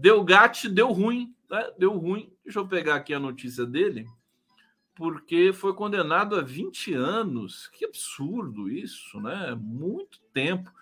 [0.00, 1.72] Deu gato, deu ruim, né?
[1.76, 2.32] Deu ruim.
[2.44, 4.06] Deixa eu pegar aqui a notícia dele,
[4.94, 7.66] porque foi condenado a 20 anos.
[7.66, 9.58] Que absurdo isso, né?
[9.60, 10.72] Muito tempo.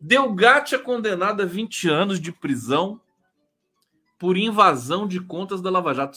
[0.00, 3.00] Delgatti é condenado a 20 anos de prisão
[4.20, 6.16] por invasão de contas da Lava Jato.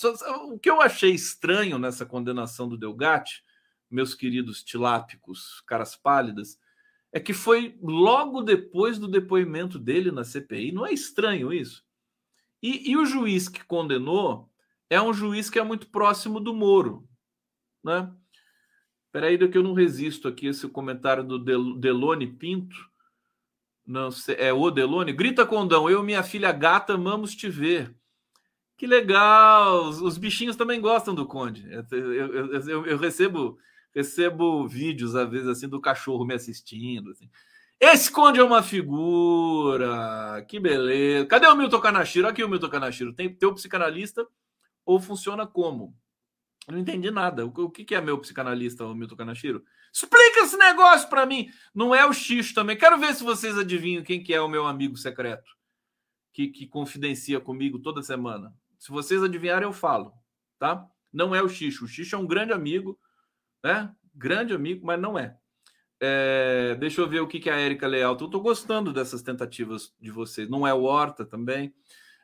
[0.52, 3.43] O que eu achei estranho nessa condenação do Delgatti,
[3.89, 6.60] meus queridos tilápicos, caras pálidas,
[7.12, 10.71] é que foi logo depois do depoimento dele na CPI.
[10.71, 11.87] Não é estranho isso?
[12.62, 14.50] E, e, o juiz que condenou
[14.89, 17.08] é um juiz que é muito próximo do Moro,
[17.84, 18.12] né?
[19.12, 21.39] Peraí, que eu não resisto aqui esse comentário do
[21.80, 22.76] Delone Pinto.
[23.86, 25.13] Não sei, é o Delone.
[25.13, 27.96] Grita Condão, eu e minha filha gata amamos te ver.
[28.78, 29.88] Que legal!
[29.88, 31.67] Os, os bichinhos também gostam do Conde.
[31.72, 33.58] Eu, eu, eu, eu, recebo
[33.96, 37.10] recebo vídeos, às vezes, assim, do cachorro me assistindo.
[37.10, 37.28] Assim.
[37.79, 40.43] Esse Conde é uma figura.
[40.47, 41.25] Que beleza.
[41.27, 42.27] Cadê o Milton Kanashiro?
[42.27, 43.13] Aqui o Milton Kanashiro.
[43.13, 44.27] Tem teu psicanalista
[44.85, 45.95] ou funciona como?
[46.67, 47.45] não entendi nada.
[47.45, 49.63] O que é meu psicanalista, o Milton Kanashiro?
[49.93, 51.49] Explica esse negócio para mim.
[51.73, 52.77] Não é o Xixo também.
[52.77, 55.57] Quero ver se vocês adivinham quem que é o meu amigo secreto
[56.33, 58.53] que, que confidencia comigo toda semana.
[58.77, 60.13] Se vocês adivinharem, eu falo,
[60.59, 60.85] tá?
[61.11, 61.85] Não é o Xixo.
[61.85, 62.99] O Xixo é um grande amigo,
[63.63, 63.91] né?
[64.13, 65.35] Grande amigo, mas não é.
[65.99, 68.15] É, deixa eu ver o que, que a Érica Leal.
[68.19, 70.49] Eu estou gostando dessas tentativas de vocês.
[70.49, 71.73] Não é o Horta também.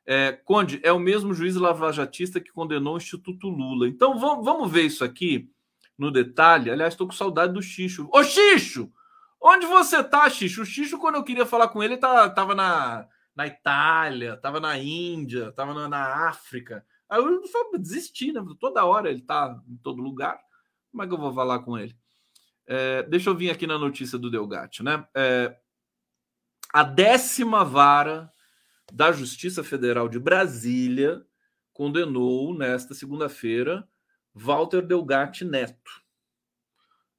[0.05, 3.87] É, Conde, é o mesmo juiz lavajatista que condenou o Instituto Lula.
[3.87, 5.49] Então vamos, vamos ver isso aqui
[5.97, 6.69] no detalhe.
[6.69, 8.09] Aliás, estou com saudade do Xixo.
[8.11, 8.91] Ô, Xixo!
[9.39, 10.61] Onde você tá, Xixo?
[10.61, 14.77] O Xixo, quando eu queria falar com ele, tá, tava na, na Itália, tava na
[14.77, 16.85] Índia, tava na, na África.
[17.09, 17.41] Aí eu
[17.77, 18.43] desisti, né?
[18.59, 20.39] Toda hora ele tá em todo lugar.
[20.91, 21.95] Como é que eu vou falar com ele?
[22.65, 25.05] É, deixa eu vir aqui na notícia do Delgatti, né?
[25.15, 25.55] É,
[26.73, 28.31] a décima vara
[28.91, 31.25] da Justiça Federal de Brasília
[31.71, 33.87] condenou nesta segunda-feira
[34.33, 36.03] Walter Delgatti Neto,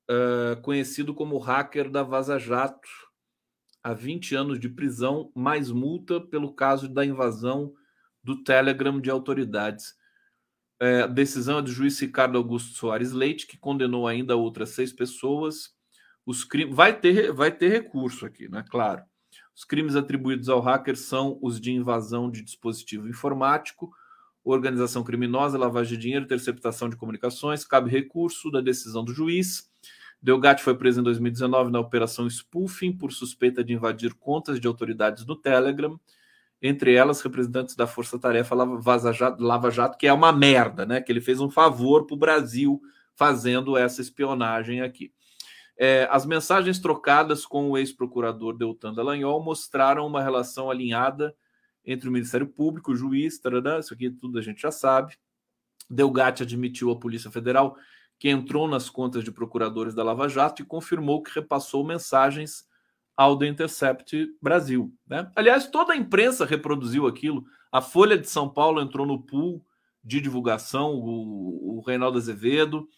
[0.08, 2.88] é, conhecido como hacker da Vaza Jato,
[3.82, 7.74] a 20 anos de prisão mais multa pelo caso da invasão
[8.22, 9.94] do Telegram de autoridades.
[10.84, 14.92] É, a decisão é do juiz Ricardo Augusto Soares Leite, que condenou ainda outras seis
[14.92, 15.74] pessoas.
[16.26, 18.62] Os crimes vai ter vai ter recurso aqui, né?
[18.68, 19.02] Claro.
[19.56, 23.90] Os crimes atribuídos ao hacker são os de invasão de dispositivo informático,
[24.44, 27.64] organização criminosa, lavagem de dinheiro, interceptação de comunicações.
[27.64, 29.70] Cabe recurso da decisão do juiz.
[30.20, 35.24] Delgatti foi preso em 2019 na operação Spoofing por suspeita de invadir contas de autoridades
[35.24, 35.98] no Telegram
[36.60, 41.00] entre elas representantes da Força Tarefa Lava Jato, Lava Jato, que é uma merda, né?
[41.00, 42.80] Que ele fez um favor para o Brasil
[43.14, 45.12] fazendo essa espionagem aqui.
[45.76, 51.34] É, as mensagens trocadas com o ex-procurador Deltan Dallagnol mostraram uma relação alinhada
[51.84, 55.16] entre o Ministério Público, o juiz, tarará, isso aqui tudo a gente já sabe.
[55.90, 57.76] Delgatti admitiu à Polícia Federal
[58.18, 62.66] que entrou nas contas de procuradores da Lava Jato e confirmou que repassou mensagens
[63.16, 64.92] ao The Intercept Brasil.
[65.06, 65.30] Né?
[65.36, 67.44] Aliás, toda a imprensa reproduziu aquilo.
[67.70, 69.64] A Folha de São Paulo entrou no pool
[70.02, 72.88] de divulgação, o, o Reinaldo Azevedo.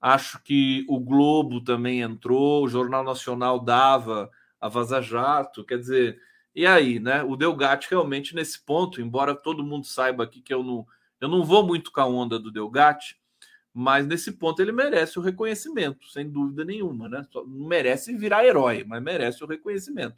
[0.00, 5.64] Acho que o Globo também entrou, o Jornal Nacional dava a Vaza Jato.
[5.64, 6.20] Quer dizer,
[6.54, 7.22] e aí, né?
[7.22, 10.86] O Delgatti realmente nesse ponto, embora todo mundo saiba aqui que eu não,
[11.20, 13.16] eu não vou muito com a onda do Delgatti,
[13.74, 17.26] mas nesse ponto ele merece o reconhecimento, sem dúvida nenhuma, né?
[17.34, 20.16] Não merece virar herói, mas merece o reconhecimento.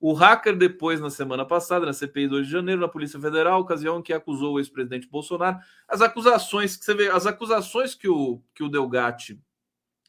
[0.00, 3.98] O hacker, depois, na semana passada, na CPI 2 de janeiro, na Polícia Federal, ocasião
[3.98, 8.40] em que acusou o ex-presidente Bolsonaro, as acusações que você vê, as acusações que o,
[8.54, 9.40] que o Delgatti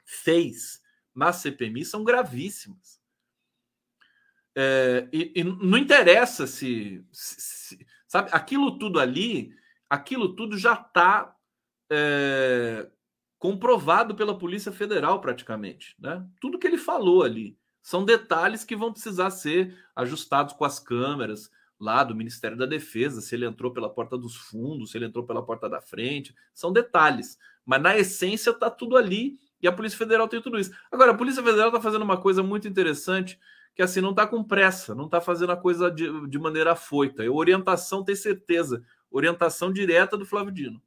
[0.03, 0.81] fez
[1.13, 2.99] na CPMI são gravíssimas.
[4.53, 9.53] É, e, e, não interessa se, se, se, sabe, aquilo tudo ali,
[9.89, 11.34] aquilo tudo já está
[11.89, 12.87] é,
[13.37, 15.95] comprovado pela Polícia Federal, praticamente.
[15.99, 16.25] Né?
[16.39, 21.51] Tudo que ele falou ali são detalhes que vão precisar ser ajustados com as câmeras
[21.79, 25.25] lá do Ministério da Defesa, se ele entrou pela porta dos fundos, se ele entrou
[25.25, 27.37] pela porta da frente, são detalhes.
[27.65, 30.71] Mas na essência está tudo ali e a Polícia Federal tem tudo isso.
[30.91, 33.39] Agora, a Polícia Federal está fazendo uma coisa muito interessante,
[33.75, 37.23] que assim não está com pressa, não está fazendo a coisa de, de maneira afoita.
[37.23, 40.81] É orientação, tem certeza, orientação direta do Flávio Dino.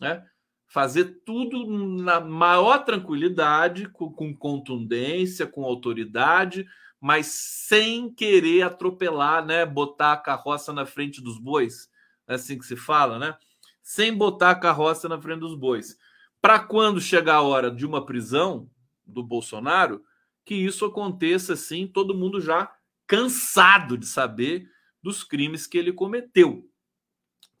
[0.00, 0.24] Né?
[0.70, 1.66] Fazer tudo
[2.00, 6.64] na maior tranquilidade, com, com, contundência, com autoridade,
[7.00, 9.66] mas sem querer atropelar, né?
[9.66, 11.90] Botar a carroça na frente dos bois,
[12.28, 13.36] é assim que se fala, né?
[13.82, 15.98] Sem botar a carroça na frente dos bois.
[16.40, 18.70] Para quando chegar a hora de uma prisão
[19.04, 20.04] do Bolsonaro,
[20.44, 22.72] que isso aconteça assim, todo mundo já
[23.08, 24.70] cansado de saber
[25.02, 26.69] dos crimes que ele cometeu.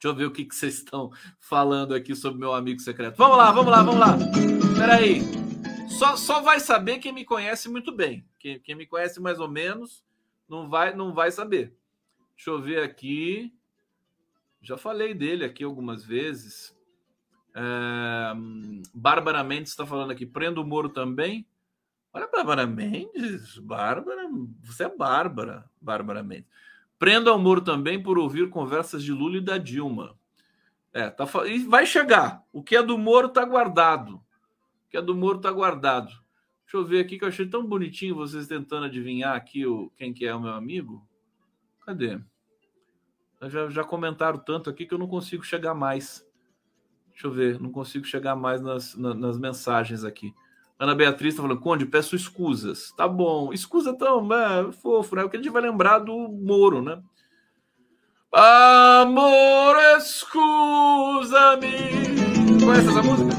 [0.00, 3.18] Deixa eu ver o que, que vocês estão falando aqui sobre meu amigo secreto.
[3.18, 4.16] Vamos lá, vamos lá, vamos lá.
[4.74, 5.20] Peraí.
[5.90, 8.26] Só, só vai saber quem me conhece muito bem.
[8.38, 10.02] Quem, quem me conhece mais ou menos
[10.48, 11.76] não vai, não vai saber.
[12.34, 13.54] Deixa eu ver aqui.
[14.62, 16.74] Já falei dele aqui algumas vezes.
[17.54, 18.32] É,
[18.94, 20.24] Bárbara Mendes está falando aqui.
[20.24, 21.46] Prendo o Moro também.
[22.10, 23.58] Olha, Bárbara Mendes.
[23.58, 24.30] Bárbara,
[24.62, 26.48] você é Bárbara, Bárbara Mendes.
[27.00, 30.14] Prenda o Moro também por ouvir conversas de Lula e da Dilma.
[30.92, 32.44] É, tá, e vai chegar.
[32.52, 34.16] O que é do Moro está guardado.
[34.16, 36.10] O que é do Moro está guardado.
[36.62, 40.12] Deixa eu ver aqui que eu achei tão bonitinho vocês tentando adivinhar aqui o, quem
[40.12, 41.02] que é o meu amigo.
[41.86, 42.20] Cadê?
[43.48, 46.22] Já, já comentaram tanto aqui que eu não consigo chegar mais.
[47.08, 50.34] Deixa eu ver, não consigo chegar mais nas, nas, nas mensagens aqui.
[50.80, 52.90] Ana Beatriz está falando, Conde, peço escusas.
[52.92, 53.52] Tá bom.
[53.52, 55.22] Escusa tão é, fofo, né?
[55.22, 57.02] O que a gente vai lembrar do Moro, né?
[58.32, 61.68] Amor, escusa-me.
[62.64, 63.30] Conhece essa música?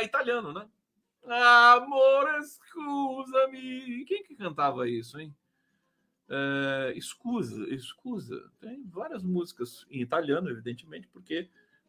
[0.00, 0.66] É italiano, né?
[1.28, 4.04] Amor, escusa-me.
[4.04, 5.32] Quem que cantava isso, hein?
[6.28, 8.50] É, escusa, escusa.
[8.60, 11.48] Tem várias músicas em italiano, evidentemente, porque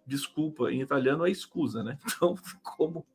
[0.10, 1.98] desculpa em italiano é escusa, né?
[2.06, 3.06] Então, como.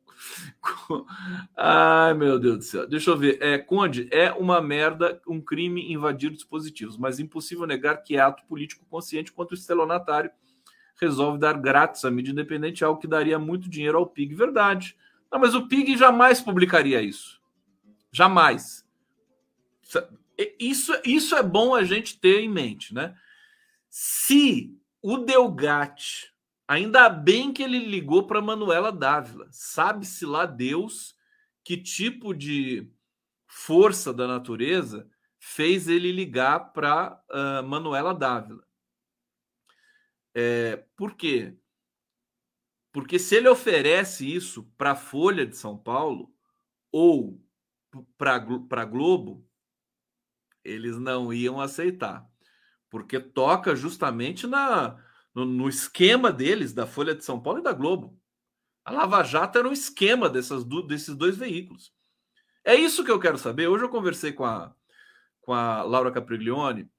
[1.55, 2.87] Ai, meu Deus do céu.
[2.87, 3.37] Deixa eu ver.
[3.41, 8.45] É, Conde, é uma merda um crime invadir dispositivos, mas impossível negar que é ato
[8.45, 10.31] político consciente quanto o estelionatário
[10.99, 14.33] resolve dar grátis à mídia independente, algo que daria muito dinheiro ao PIG.
[14.33, 14.95] Verdade.
[15.29, 17.41] Não, mas o PIG jamais publicaria isso.
[18.11, 18.85] Jamais.
[20.57, 23.15] Isso, isso é bom a gente ter em mente, né?
[23.89, 26.33] Se o Delgatti
[26.67, 29.47] Ainda bem que ele ligou para Manuela Dávila.
[29.51, 31.15] Sabe-se lá Deus
[31.63, 32.91] que tipo de
[33.47, 35.09] força da natureza
[35.39, 38.65] fez ele ligar para uh, Manuela Dávila.
[40.33, 41.55] É, por quê?
[42.91, 46.33] Porque se ele oferece isso para a Folha de São Paulo
[46.91, 47.39] ou
[48.17, 49.47] para a Globo,
[50.63, 52.27] eles não iam aceitar.
[52.89, 54.97] Porque toca justamente na,
[55.35, 58.17] no, no, esquema deles, da Folha de São Paulo e da Globo.
[58.85, 61.91] A Lava Jato era um esquema dessas, desses dois veículos.
[62.63, 63.67] É isso que eu quero saber.
[63.67, 64.73] Hoje eu conversei com a,
[65.41, 66.89] com a Laura Capriglione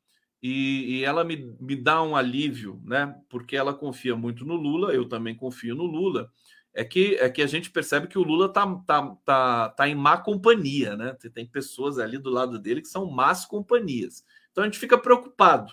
[0.42, 3.16] e, e ela me, me dá um alívio, né?
[3.28, 6.30] Porque ela confia muito no Lula, eu também confio no Lula.
[6.74, 9.94] É que, é que a gente percebe que o Lula tá, tá, tá, tá em
[9.94, 11.16] má companhia, né?
[11.32, 14.22] Tem pessoas ali do lado dele que são más companhias.
[14.52, 15.72] Então a gente fica preocupado.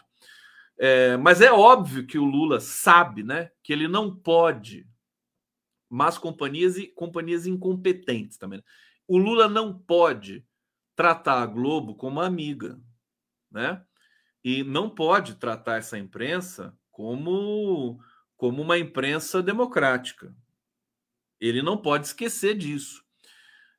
[0.78, 4.88] É, mas é óbvio que o Lula sabe, né, que ele não pode,
[5.89, 8.59] mas companhias e companhias incompetentes também.
[8.59, 8.65] Né?
[9.07, 10.45] O Lula não pode
[10.95, 12.80] tratar a Globo como amiga,
[13.51, 13.84] né?
[14.43, 17.99] E não pode tratar essa imprensa como
[18.36, 20.36] como uma imprensa democrática.
[21.39, 23.03] Ele não pode esquecer disso.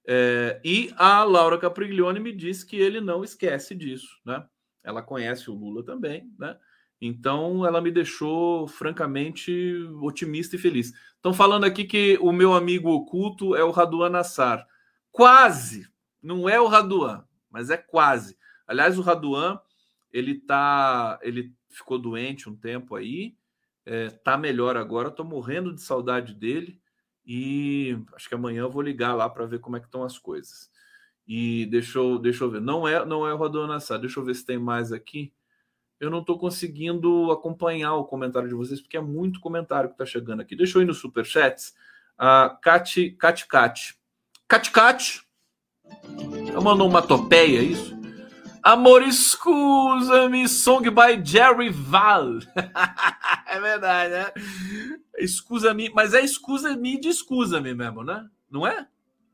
[0.07, 4.47] É, e a Laura Capriglione me disse que ele não esquece disso, né?
[4.84, 6.57] ela conhece o Lula também, né?
[7.01, 9.53] Então ela me deixou francamente
[10.01, 10.92] otimista e feliz.
[11.16, 14.66] Estão falando aqui que o meu amigo oculto é o Raduan Nassar.
[15.11, 15.88] Quase,
[16.22, 18.36] não é o Raduan, mas é quase.
[18.66, 19.61] Aliás, o Raduan
[20.12, 23.36] ele tá, ele ficou doente um tempo aí,
[23.84, 25.09] é, tá melhor agora.
[25.09, 26.80] Estou morrendo de saudade dele
[27.26, 30.18] e acho que amanhã eu vou ligar lá para ver como é que estão as
[30.18, 30.70] coisas.
[31.26, 32.61] E deixa eu, deixa eu ver.
[32.61, 33.99] Não é, não é o Raduan Nassar.
[33.99, 35.32] Deixa eu ver se tem mais aqui
[36.01, 40.05] eu não estou conseguindo acompanhar o comentário de vocês, porque é muito comentário que está
[40.05, 40.57] chegando aqui.
[40.57, 41.74] Deixa eu ir no Superchats.
[42.16, 43.97] A Cati Cati Cati.
[44.49, 45.22] Cati Cati.
[46.53, 47.95] Eu mandou uma topeia, é isso?
[48.62, 52.38] Amor, escusa-me, song by Jerry Val.
[53.47, 54.32] é verdade, né?
[55.18, 58.26] Escusa-me, mas é escusa-me de escusa-me mesmo, né?
[58.51, 58.88] Não é?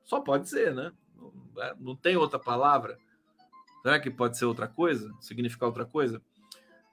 [0.04, 0.90] Só pode ser, né?
[1.78, 2.98] Não tem outra palavra.
[3.82, 5.12] Será que pode ser outra coisa?
[5.20, 6.20] Significar outra coisa?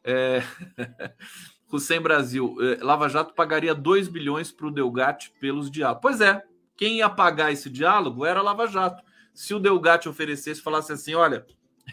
[0.07, 0.41] É...
[1.71, 6.01] Hussein Brasil, é, Lava Jato pagaria 2 bilhões para o Delgatti pelos diálogos.
[6.01, 6.41] Pois é,
[6.77, 9.03] quem ia pagar esse diálogo era Lava Jato.
[9.33, 11.45] Se o Delgatti oferecesse, falasse assim: olha,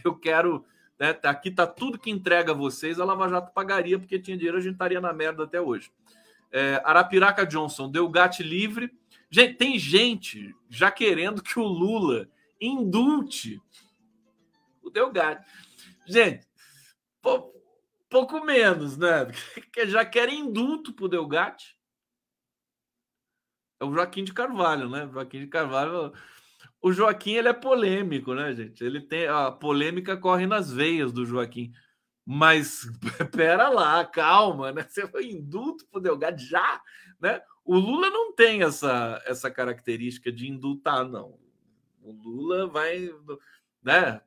[0.04, 0.64] eu quero.
[0.98, 4.36] Né, tá, aqui tá tudo que entrega a vocês, a Lava Jato pagaria, porque tinha
[4.36, 5.90] dinheiro, a gente estaria na merda até hoje.
[6.52, 8.92] É, Arapiraca Johnson, Delgatti livre.
[9.28, 12.28] Gente, tem gente já querendo que o Lula
[12.60, 13.60] indulte
[14.80, 15.44] o Delgatti.
[16.06, 16.46] Gente,
[17.20, 17.52] pô,
[18.14, 19.26] pouco menos, né?
[19.72, 21.76] Que já querem indulto pro Delgatti.
[23.80, 25.08] É o Joaquim de Carvalho, né?
[25.12, 26.12] Joaquim de Carvalho.
[26.80, 28.84] O Joaquim ele é polêmico, né, gente?
[28.84, 31.72] Ele tem a polêmica corre nas veias do Joaquim.
[32.24, 32.82] Mas
[33.34, 34.86] pera lá, calma, né?
[34.88, 36.80] Você foi indulto pro Delgatti já,
[37.20, 37.42] né?
[37.64, 41.36] O Lula não tem essa essa característica de indultar, não.
[42.00, 43.10] O Lula vai,
[43.82, 44.20] né?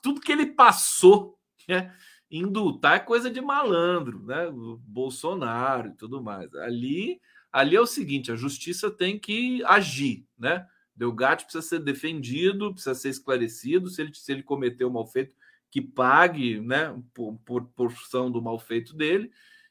[0.00, 1.36] Tudo que ele passou,
[1.68, 1.92] né?
[2.30, 4.46] Indultar é coisa de malandro, né?
[4.48, 6.54] O Bolsonaro e tudo mais.
[6.54, 7.20] Ali,
[7.52, 10.66] ali é o seguinte: a justiça tem que agir, né?
[10.94, 13.88] Delgatti precisa ser defendido, precisa ser esclarecido.
[13.88, 15.34] Se ele, se ele cometeu um mal feito,
[15.70, 16.94] que pague, né?
[17.14, 19.30] Por, por porção do mal feito dele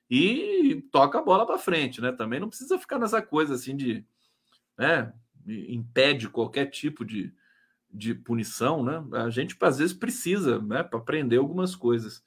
[0.10, 2.12] e toca a bola para frente, né?
[2.12, 4.06] Também não precisa ficar nessa coisa assim de,
[4.78, 5.12] né?
[5.46, 7.34] Impede qualquer tipo de,
[7.92, 9.04] de punição, né?
[9.14, 10.84] A gente às vezes precisa, né?
[10.84, 12.24] Para aprender algumas coisas.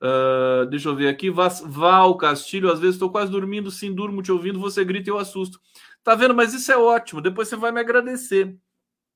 [0.00, 1.30] Uh, deixa eu ver aqui.
[1.30, 5.18] Val Castilho, às vezes estou quase dormindo, sim, durmo te ouvindo, você grita e eu
[5.18, 5.60] assusto.
[6.02, 6.34] Tá vendo?
[6.34, 7.20] Mas isso é ótimo.
[7.20, 8.56] Depois você vai me agradecer.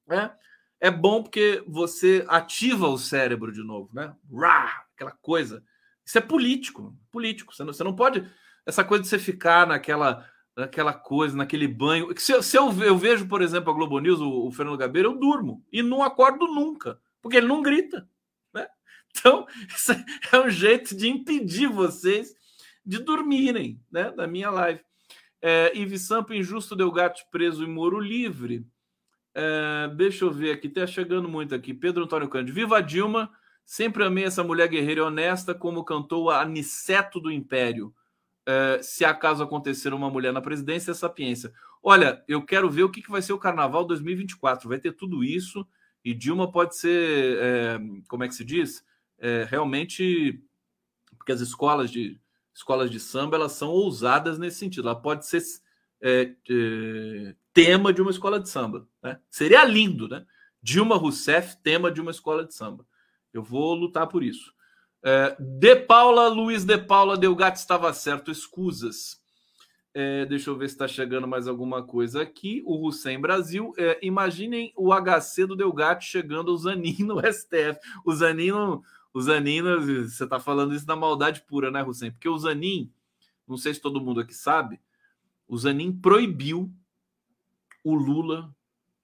[0.06, 0.30] Né?
[0.80, 4.14] É bom porque você ativa o cérebro de novo, né?
[4.32, 5.62] Rá, aquela coisa.
[6.04, 6.96] Isso é político.
[7.10, 7.54] Político.
[7.54, 8.26] Você não, você não pode.
[8.66, 10.26] Essa coisa de você ficar naquela
[10.56, 12.08] naquela coisa, naquele banho.
[12.18, 15.18] Se, se eu, eu, vejo, por exemplo, a Globo News, o, o Fernando Gabeira, eu
[15.18, 18.08] durmo e não acordo nunca, porque ele não grita.
[19.10, 19.92] Então, isso
[20.32, 22.34] é um jeito de impedir vocês
[22.84, 24.10] de dormirem, né?
[24.10, 24.80] Da minha live.
[25.42, 28.66] É, Ives Sampo, injusto Delgatti preso e Moro livre.
[29.34, 31.72] É, deixa eu ver aqui, tá chegando muito aqui.
[31.72, 32.54] Pedro Antônio Cândido.
[32.54, 33.30] Viva Dilma,
[33.64, 37.94] sempre amei essa mulher guerreira e honesta, como cantou a Aniceto do Império.
[38.46, 41.52] É, se acaso acontecer uma mulher na presidência, é sapiência.
[41.82, 44.68] Olha, eu quero ver o que, que vai ser o Carnaval 2024.
[44.68, 45.66] Vai ter tudo isso
[46.04, 48.84] e Dilma pode ser, é, como é que se diz?
[49.20, 50.42] É, realmente
[51.16, 52.18] porque as escolas de
[52.54, 54.88] escolas de samba elas são ousadas nesse sentido.
[54.88, 55.42] Ela pode ser
[56.00, 58.88] é, é, tema de uma escola de samba.
[59.02, 59.18] Né?
[59.30, 60.24] Seria lindo, né?
[60.62, 62.86] Dilma Rousseff, tema de uma escola de samba.
[63.32, 64.52] Eu vou lutar por isso.
[65.02, 69.20] É, de Paula, Luiz De Paula, Delgatti estava certo, escusas.
[69.92, 72.62] É, deixa eu ver se está chegando mais alguma coisa aqui.
[72.66, 73.72] O Hussein Brasil.
[73.78, 77.80] É, imaginem o HC do Delgatti chegando ao Zanin no STF.
[78.04, 82.12] O Zanin não, o Zanin, você está falando isso na maldade pura, né, Hussein?
[82.12, 82.92] Porque o Zanin,
[83.46, 84.80] não sei se todo mundo aqui sabe,
[85.48, 86.72] o Zanin proibiu
[87.82, 88.54] o Lula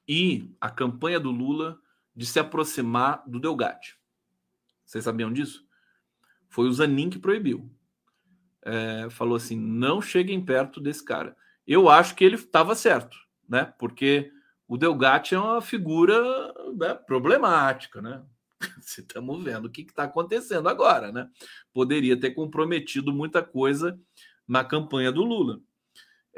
[0.07, 1.78] e a campanha do Lula
[2.14, 3.98] de se aproximar do Delgatti.
[4.84, 5.66] Vocês sabiam disso?
[6.48, 7.68] Foi o Zanin que proibiu.
[8.62, 11.36] É, falou assim: não cheguem perto desse cara.
[11.66, 13.74] Eu acho que ele estava certo, né?
[13.78, 14.32] Porque
[14.68, 16.16] o Delgatti é uma figura
[16.76, 18.22] né, problemática, né?
[18.99, 21.29] Estamos vendo o que está acontecendo agora, né?
[21.73, 23.99] Poderia ter comprometido muita coisa
[24.47, 25.61] na campanha do Lula.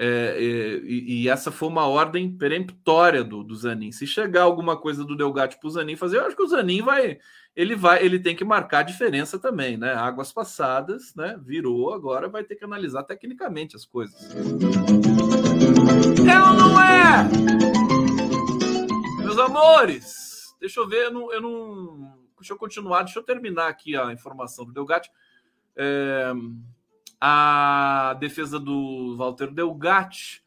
[0.01, 3.91] É, é, e, e, essa foi uma ordem peremptória do, do Zanin.
[3.91, 6.83] Se chegar alguma coisa do Delgatti para o Zanin fazer, eu acho que o Zanin
[6.83, 7.19] vai,
[7.57, 9.93] ele vai, ele tem que marcar a diferença também, né?
[9.95, 11.37] Águas passadas, né?
[11.45, 14.15] Virou, agora vai ter que analisar tecnicamente as coisas.
[16.25, 17.29] É ou não é?
[19.25, 20.29] Meus amores,
[20.61, 24.13] Deixa eu ver, eu não, eu não, deixa eu continuar, deixa eu terminar aqui a
[24.13, 25.11] informação do Delgatti.
[25.77, 26.33] É,
[27.21, 30.45] a defesa do Walter Delgatti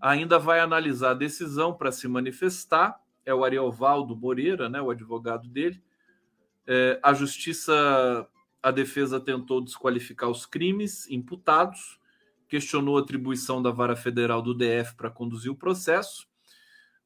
[0.00, 3.00] ainda vai analisar a decisão para se manifestar.
[3.24, 5.82] É o Ariovaldo Moreira, né, o advogado dele.
[6.66, 8.26] É, a justiça,
[8.62, 12.00] a defesa tentou desqualificar os crimes imputados,
[12.48, 16.28] questionou a atribuição da vara federal do DF para conduzir o processo.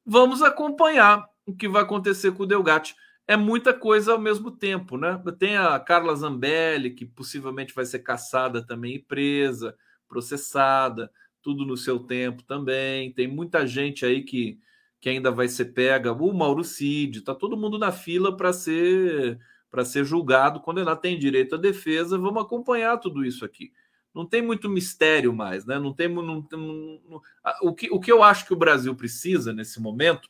[0.05, 2.95] Vamos acompanhar o que vai acontecer com o Delgatti.
[3.27, 5.21] É muita coisa ao mesmo tempo, né?
[5.39, 9.75] Tem a Carla Zambelli, que possivelmente vai ser caçada também e presa,
[10.07, 11.11] processada
[11.45, 13.13] tudo no seu tempo também.
[13.13, 14.59] Tem muita gente aí que,
[14.99, 16.11] que ainda vai ser pega.
[16.11, 21.19] O Mauro Cid, tá todo mundo na fila para ser para ser julgado, condenado, tem
[21.19, 22.17] direito à defesa.
[22.17, 23.73] Vamos acompanhar tudo isso aqui.
[24.13, 25.77] Não tem muito mistério mais, né?
[25.77, 27.21] Não tem, não, não, não,
[27.61, 30.29] o, que, o que eu acho que o Brasil precisa nesse momento,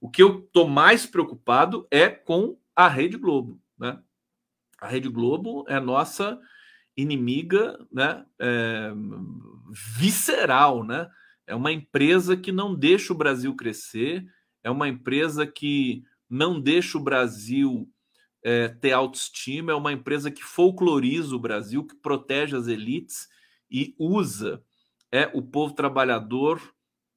[0.00, 4.00] o que eu estou mais preocupado é com a Rede Globo, né?
[4.80, 6.38] A Rede Globo é nossa
[6.96, 8.24] inimiga, né?
[8.38, 8.92] É,
[9.96, 11.08] visceral, né?
[11.46, 14.24] É uma empresa que não deixa o Brasil crescer,
[14.62, 17.88] é uma empresa que não deixa o Brasil
[18.42, 23.28] é, ter autoestima, é uma empresa que folcloriza o Brasil, que protege as elites
[23.70, 24.62] e usa
[25.10, 26.60] é, o povo trabalhador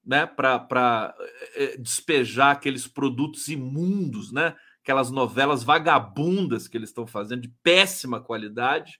[0.06, 1.16] né, para
[1.56, 8.20] é, despejar aqueles produtos imundos, né, aquelas novelas vagabundas que eles estão fazendo, de péssima
[8.20, 8.99] qualidade,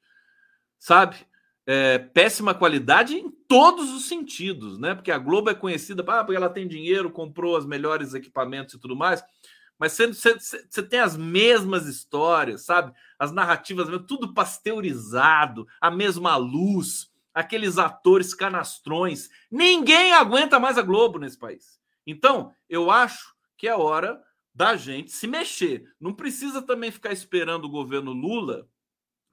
[0.78, 1.26] sabe?
[1.66, 4.96] é, péssima qualidade em todos os sentidos, né?
[4.96, 8.80] Porque a Globo é conhecida ah, porque ela tem dinheiro, comprou os melhores equipamentos e
[8.80, 9.24] tudo mais.
[9.78, 12.94] Mas você tem as mesmas histórias, sabe?
[13.18, 19.30] As narrativas, tudo pasteurizado, a mesma luz, aqueles atores canastrões.
[19.50, 21.80] Ninguém aguenta mais a Globo nesse país.
[22.06, 24.22] Então, eu acho que é hora
[24.54, 25.84] da gente se mexer.
[26.00, 28.68] Não precisa também ficar esperando o governo Lula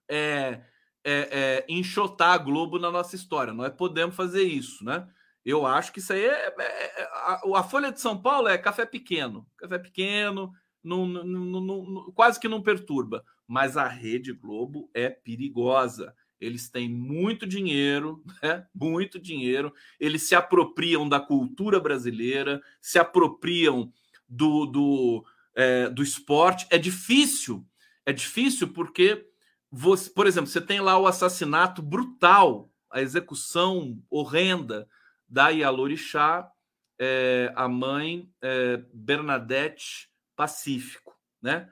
[0.08, 0.62] é,
[1.04, 3.52] é, é, enxotar a Globo na nossa história.
[3.52, 5.08] Nós podemos fazer isso, né?
[5.44, 8.58] Eu acho que isso aí é, é, é a, a, Folha de São Paulo é
[8.58, 10.52] café pequeno, café pequeno,
[10.84, 13.24] não, não, não, quase que não perturba.
[13.46, 16.14] Mas a Rede Globo é perigosa.
[16.40, 18.66] Eles têm muito dinheiro, né?
[18.74, 19.72] muito dinheiro.
[19.98, 23.92] Eles se apropriam da cultura brasileira, se apropriam
[24.28, 25.24] do, do,
[25.54, 26.66] é, do esporte.
[26.70, 27.66] É difícil,
[28.04, 29.26] é difícil porque
[29.70, 34.88] você, por exemplo, você tem lá o assassinato brutal, a execução horrenda
[35.28, 36.50] da Yalorixá,
[36.98, 41.70] é, a mãe é, Bernadette Pacífico, né?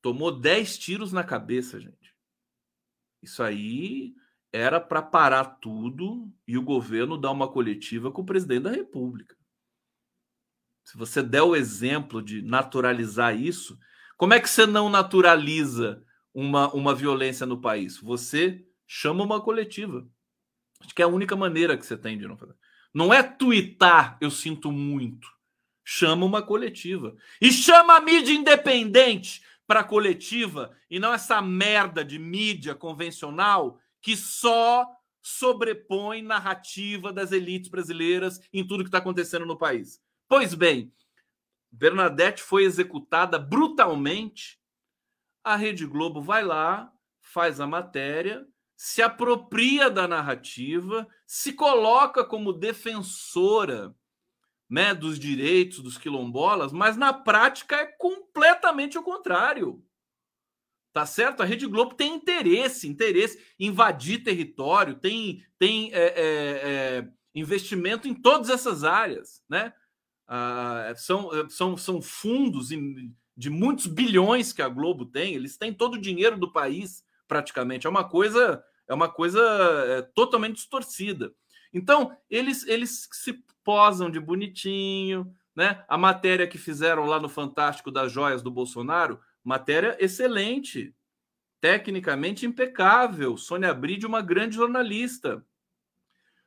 [0.00, 2.01] Tomou 10 tiros na cabeça, gente.
[3.22, 4.14] Isso aí
[4.52, 9.36] era para parar tudo e o governo dar uma coletiva com o presidente da República.
[10.84, 13.78] Se você der o exemplo de naturalizar isso,
[14.16, 16.04] como é que você não naturaliza
[16.34, 17.98] uma, uma violência no país?
[17.98, 20.06] Você chama uma coletiva.
[20.80, 22.54] Acho que é a única maneira que você tem de não fazer.
[22.92, 25.26] Não é twittar, eu sinto muito.
[25.84, 27.16] Chama uma coletiva.
[27.40, 29.42] E chama a mídia independente
[29.72, 34.86] para a coletiva e não essa merda de mídia convencional que só
[35.22, 39.98] sobrepõe narrativa das elites brasileiras em tudo que está acontecendo no país.
[40.28, 40.92] Pois bem,
[41.70, 44.60] Bernadette foi executada brutalmente
[45.42, 46.92] a Rede Globo vai lá,
[47.22, 48.46] faz a matéria,
[48.76, 53.94] se apropria da narrativa, se coloca como defensora
[54.72, 59.84] né, dos direitos dos quilombolas, mas na prática é completamente o contrário.
[60.94, 61.42] Tá certo?
[61.42, 68.08] A Rede Globo tem interesse, interesse em invadir território, tem, tem é, é, é, investimento
[68.08, 69.74] em todas essas áreas, né?
[70.26, 72.70] Ah, são, são, são fundos
[73.36, 77.86] de muitos bilhões que a Globo tem, eles têm todo o dinheiro do país praticamente.
[77.86, 79.40] É uma coisa, é uma coisa
[79.86, 81.30] é, totalmente distorcida.
[81.72, 85.84] Então, eles eles se posam de bonitinho, né?
[85.88, 90.94] A matéria que fizeram lá no Fantástico das Joias do Bolsonaro, matéria excelente,
[91.60, 93.36] tecnicamente impecável.
[93.36, 95.44] Sônia Bride, uma grande jornalista.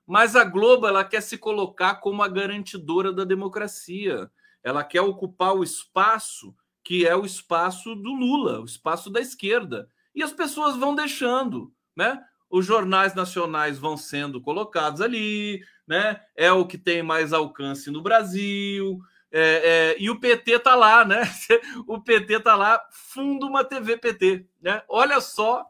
[0.06, 4.30] Mas a Globo ela quer se colocar como a garantidora da democracia.
[4.64, 6.56] Ela quer ocupar o espaço
[6.86, 9.90] que é o espaço do Lula, o espaço da esquerda.
[10.14, 12.24] E as pessoas vão deixando, né?
[12.56, 16.22] Os jornais nacionais vão sendo colocados ali, né?
[16.34, 18.98] É o que tem mais alcance no Brasil.
[19.30, 21.24] É, é, e o PT tá lá, né?
[21.86, 24.82] O PT tá lá, fundo uma TV PT, né?
[24.88, 25.66] Olha só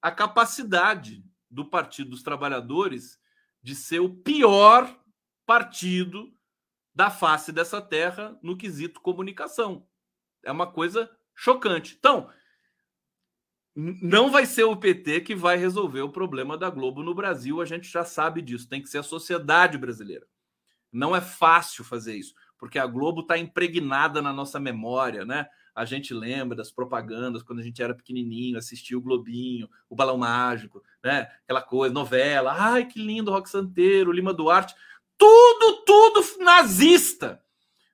[0.00, 3.18] a capacidade do Partido dos Trabalhadores
[3.60, 4.88] de ser o pior
[5.44, 6.32] partido
[6.94, 9.84] da face dessa terra no quesito comunicação.
[10.44, 11.96] É uma coisa chocante.
[11.98, 12.30] Então,
[13.80, 17.64] não vai ser o PT que vai resolver o problema da Globo no Brasil, a
[17.64, 18.68] gente já sabe disso.
[18.68, 20.26] Tem que ser a sociedade brasileira.
[20.90, 25.46] Não é fácil fazer isso, porque a Globo está impregnada na nossa memória, né?
[25.76, 30.18] A gente lembra das propagandas quando a gente era pequenininho, assistia o Globinho, o Balão
[30.18, 31.28] Mágico, né?
[31.44, 32.56] Aquela coisa, novela.
[32.58, 34.74] Ai, que lindo, Rock Santeiro, Lima Duarte.
[35.16, 37.40] Tudo, tudo nazista.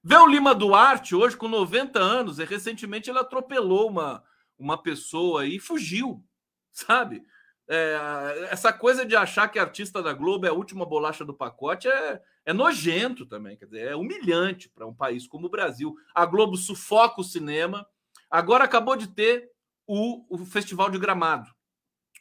[0.03, 4.25] Vê o Lima Duarte hoje com 90 anos, e recentemente ele atropelou uma,
[4.59, 6.25] uma pessoa e fugiu,
[6.73, 7.23] sabe?
[7.67, 11.89] É, essa coisa de achar que artista da Globo é a última bolacha do pacote
[11.89, 15.95] é, é nojento também, quer dizer, é humilhante para um país como o Brasil.
[16.15, 17.87] A Globo sufoca o cinema.
[18.31, 19.51] Agora acabou de ter
[19.87, 21.51] o, o Festival de Gramado.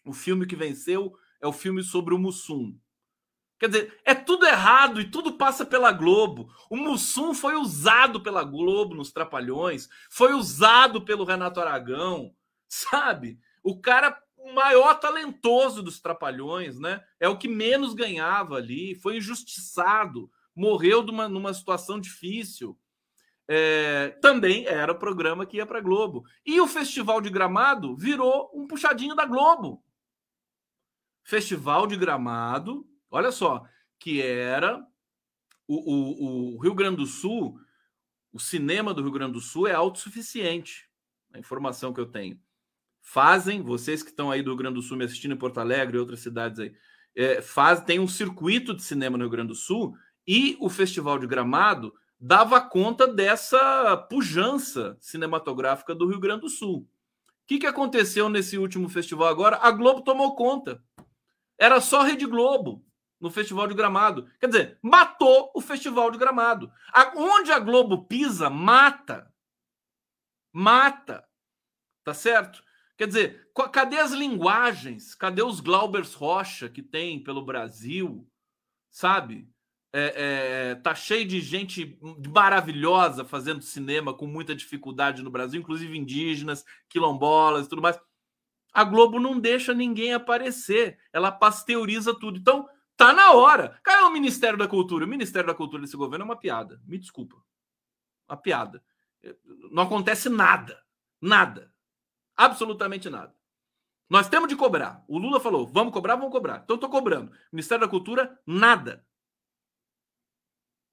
[0.06, 2.78] O filme que venceu é o filme sobre o Mussum.
[3.60, 6.54] Quer dizer, é tudo errado e tudo passa pela Globo.
[6.70, 12.36] O Mussum foi usado pela Globo nos Trapalhões, foi usado pelo Renato Aragão,
[12.68, 13.40] sabe?
[13.64, 14.22] O cara
[14.54, 17.02] maior talentoso dos Trapalhões, né?
[17.20, 22.78] É o que menos ganhava ali, foi injustiçado, morreu numa, numa situação difícil.
[23.48, 26.26] É, também era programa que ia para Globo.
[26.46, 29.84] E o Festival de Gramado virou um puxadinho da Globo.
[31.24, 33.64] Festival de Gramado Olha só,
[34.00, 34.84] que era
[35.68, 37.60] o, o, o Rio Grande do Sul,
[38.32, 40.90] o cinema do Rio Grande do Sul é autossuficiente.
[41.32, 42.40] A informação que eu tenho.
[43.04, 45.96] Fazem, vocês que estão aí do Rio Grande do Sul me assistindo em Porto Alegre
[45.96, 46.74] e outras cidades aí,
[47.16, 49.96] é, faz, tem um circuito de cinema no Rio Grande do Sul
[50.28, 56.78] e o Festival de Gramado dava conta dessa pujança cinematográfica do Rio Grande do Sul.
[56.80, 59.60] O que, que aconteceu nesse último festival agora?
[59.62, 60.84] A Globo tomou conta.
[61.60, 62.84] Era só Rede Globo
[63.24, 64.30] no Festival de Gramado.
[64.38, 66.70] Quer dizer, matou o Festival de Gramado.
[66.94, 69.34] A, onde a Globo pisa, mata.
[70.52, 71.26] Mata.
[72.04, 72.62] Tá certo?
[72.98, 75.16] Quer dizer, cadê as linguagens?
[75.16, 78.30] Cadê os Glaubers Rocha que tem pelo Brasil?
[78.92, 79.50] Sabe?
[79.96, 81.98] É, é, tá cheio de gente
[82.28, 87.98] maravilhosa fazendo cinema com muita dificuldade no Brasil, inclusive indígenas, quilombolas e tudo mais.
[88.74, 92.40] A Globo não deixa ninguém aparecer, ela pasteuriza tudo.
[92.40, 92.68] Então,
[93.04, 93.78] Tá na hora.
[93.84, 95.04] Caiu o Ministério da Cultura.
[95.04, 96.82] O Ministério da Cultura desse governo é uma piada.
[96.86, 97.36] Me desculpa.
[98.30, 98.82] Uma piada.
[99.74, 100.82] Não acontece nada.
[101.22, 101.70] Nada.
[102.34, 103.36] Absolutamente nada.
[104.10, 105.04] Nós temos de cobrar.
[105.06, 106.62] O Lula falou: vamos cobrar, vamos cobrar.
[106.64, 107.30] Então eu tô cobrando.
[107.52, 109.06] Ministério da Cultura, nada.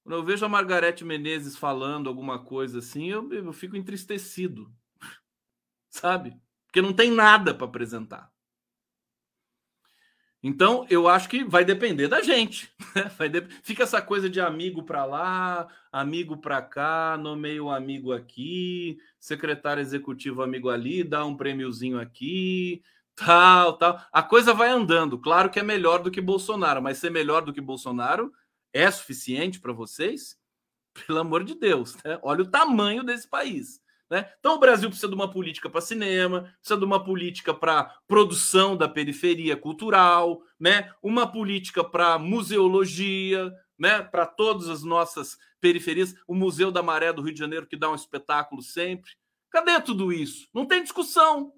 [0.02, 4.74] Quando eu vejo a Margarete Menezes falando alguma coisa assim, eu, eu fico entristecido.
[5.88, 6.36] Sabe?
[6.66, 8.32] Porque não tem nada para apresentar.
[10.42, 12.70] Então, eu acho que vai depender da gente.
[13.18, 13.28] Né?
[13.28, 13.42] De...
[13.62, 19.80] Fica essa coisa de amigo para lá, amigo para cá, nomeio um amigo aqui, secretário
[19.80, 22.82] executivo amigo ali, dá um prêmiozinho aqui,
[23.14, 24.00] tal, tal.
[24.12, 25.18] A coisa vai andando.
[25.18, 28.32] Claro que é melhor do que Bolsonaro, mas ser melhor do que Bolsonaro
[28.72, 30.36] é suficiente para vocês?
[31.06, 32.18] Pelo amor de Deus, né?
[32.22, 33.80] Olha o tamanho desse país.
[34.10, 34.28] Né?
[34.40, 38.76] Então o Brasil precisa de uma política para cinema, precisa de uma política para produção
[38.76, 40.92] da periferia cultural, né?
[41.00, 44.02] uma política para museologia, né?
[44.02, 47.88] para todas as nossas periferias, o Museu da Maré do Rio de Janeiro, que dá
[47.88, 49.12] um espetáculo sempre.
[49.48, 50.48] Cadê tudo isso?
[50.52, 51.52] Não tem discussão.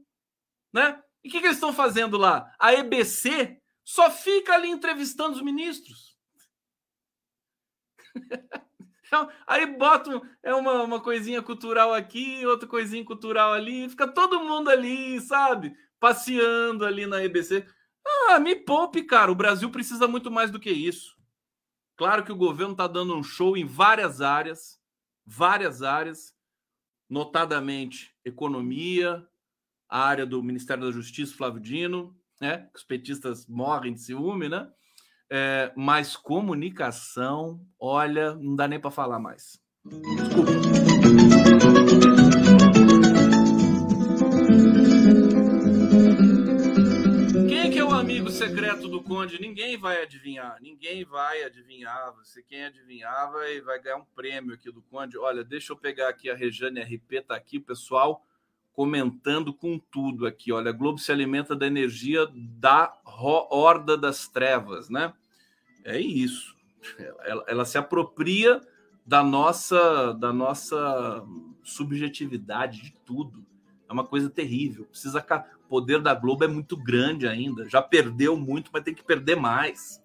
[0.73, 1.03] Né?
[1.25, 2.53] E o que, que eles estão fazendo lá?
[2.59, 6.19] A EBC só fica ali entrevistando os ministros.
[9.13, 14.43] Então, aí botam é uma, uma coisinha cultural aqui, outra coisinha cultural ali, fica todo
[14.43, 15.77] mundo ali, sabe?
[16.01, 17.67] Passeando ali na EBC.
[18.31, 19.31] Ah, me poupe, cara.
[19.31, 21.15] O Brasil precisa muito mais do que isso.
[21.95, 24.81] Claro que o governo está dando um show em várias áreas,
[25.27, 26.35] várias áreas,
[27.07, 29.23] notadamente economia,
[29.91, 32.71] a área do Ministério da Justiça, Flávio Dino, né?
[32.75, 34.73] Os petistas morrem de ciúme, né?
[35.35, 39.59] É, mas comunicação, olha, não dá nem para falar mais.
[39.83, 40.53] Desculpa.
[47.49, 49.41] Quem que é o amigo secreto do Conde?
[49.41, 50.59] Ninguém vai adivinhar.
[50.61, 52.15] Ninguém vai adivinhar.
[52.17, 55.17] Você quem adivinhar vai, vai ganhar um prêmio aqui do Conde.
[55.17, 58.23] Olha, deixa eu pegar aqui a Rejane RP, tá aqui, pessoal
[58.75, 60.53] comentando com tudo aqui.
[60.53, 65.13] Olha, Globo se alimenta da energia da horda das trevas, né?
[65.85, 66.57] É isso.
[67.25, 68.61] Ela, ela, se apropria
[69.07, 71.25] da nossa, da nossa
[71.63, 73.45] subjetividade de tudo.
[73.89, 74.85] É uma coisa terrível.
[74.87, 75.25] Precisa
[75.65, 77.69] o poder da Globo é muito grande ainda.
[77.69, 80.01] Já perdeu muito, mas tem que perder mais.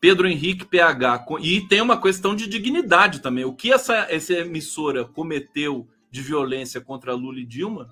[0.00, 1.26] Pedro Henrique PH.
[1.40, 3.44] E tem uma questão de dignidade também.
[3.44, 7.88] O que essa, essa emissora cometeu de violência contra Lula e Dilma.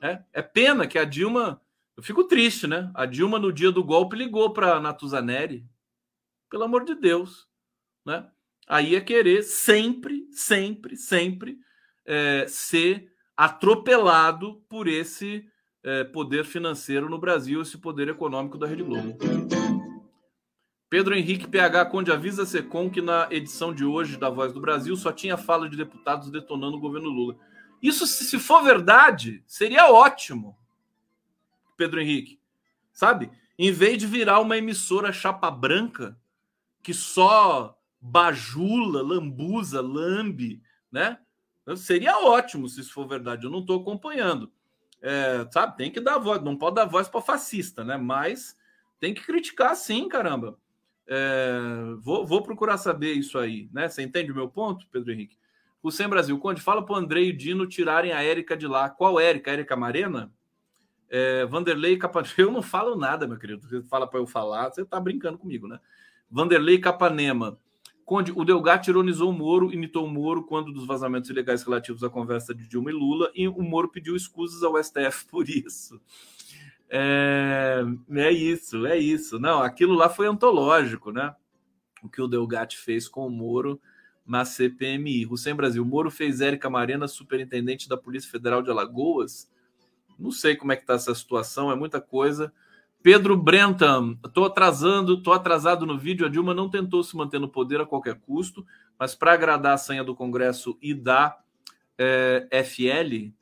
[0.00, 1.60] É, é pena que a Dilma.
[1.96, 2.90] Eu fico triste, né?
[2.94, 5.66] A Dilma, no dia do golpe, ligou para Natuzaneri.
[6.50, 7.48] Pelo amor de Deus.
[8.04, 8.28] Né?
[8.68, 11.58] Aí é querer sempre, sempre, sempre
[12.04, 15.48] é, ser atropelado por esse
[15.82, 19.16] é, poder financeiro no Brasil, esse poder econômico da Rede Globo.
[20.88, 24.60] Pedro Henrique PH Conde avisa a Secom que na edição de hoje da Voz do
[24.60, 27.36] Brasil só tinha fala de deputados detonando o governo Lula.
[27.82, 30.56] Isso, se for verdade, seria ótimo,
[31.76, 32.40] Pedro Henrique.
[32.92, 33.30] Sabe?
[33.58, 36.18] Em vez de virar uma emissora chapa branca
[36.82, 41.18] que só bajula, lambuza, lambe, né?
[41.76, 43.44] Seria ótimo se isso for verdade.
[43.44, 44.52] Eu não estou acompanhando.
[45.02, 47.96] É, sabe, tem que dar voz, não pode dar voz para fascista, né?
[47.96, 48.56] Mas
[48.98, 50.58] tem que criticar sim, caramba.
[51.08, 51.58] É,
[52.00, 53.88] vou, vou, procurar saber isso aí, né?
[53.88, 55.38] Você entende o meu ponto, Pedro Henrique?
[55.82, 58.88] O Sem Brasil, Conde, fala para o André e Dino tirarem a Érica de lá.
[58.88, 59.52] Qual Érica?
[59.52, 60.32] Érica Marena?
[61.08, 62.34] É, Vanderlei Capanema.
[62.38, 63.66] Eu não falo nada, meu querido.
[63.66, 65.78] Você fala para eu falar, você está brincando comigo, né?
[66.30, 67.58] Vanderlei Capanema.
[68.04, 72.08] Conde, o Delgatti ironizou o Moro, imitou o Moro quando dos vazamentos ilegais relativos à
[72.08, 76.00] conversa de Dilma e Lula, e o Moro pediu escusas ao STF por isso.
[76.88, 79.40] É, é isso, é isso.
[79.40, 81.34] Não, aquilo lá foi antológico, né?
[82.00, 83.80] O que o Delgatti fez com o Moro
[84.24, 85.26] na CPMI.
[85.36, 89.50] Sem Brasil, Moro fez Érica Marena superintendente da Polícia Federal de Alagoas.
[90.18, 92.52] Não sei como é que está essa situação, é muita coisa.
[93.02, 96.26] Pedro Brentham, estou atrasando, estou atrasado no vídeo.
[96.26, 98.66] A Dilma não tentou se manter no poder a qualquer custo,
[98.98, 101.38] mas para agradar a senha do Congresso e da
[101.96, 103.32] eh, FL,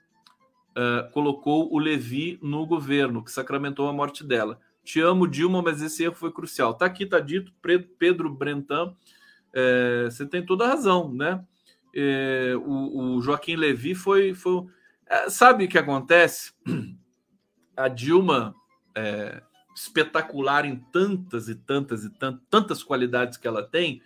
[0.76, 4.60] eh, colocou o Levi no governo, que sacramentou a morte dela.
[4.84, 6.74] Te amo, Dilma, mas esse erro foi crucial.
[6.74, 7.50] Tá aqui, tá dito,
[7.98, 8.94] Pedro Brentham,
[9.50, 11.42] é, você tem toda a razão, né?
[12.66, 14.34] o, o, Joaquim Levi foi.
[14.34, 14.66] foi
[15.28, 16.52] sabe o que acontece?
[17.76, 18.54] A Dilma
[19.74, 22.10] espetacular em tantas e tantas e
[22.48, 24.00] tantas qualidades que ela tem,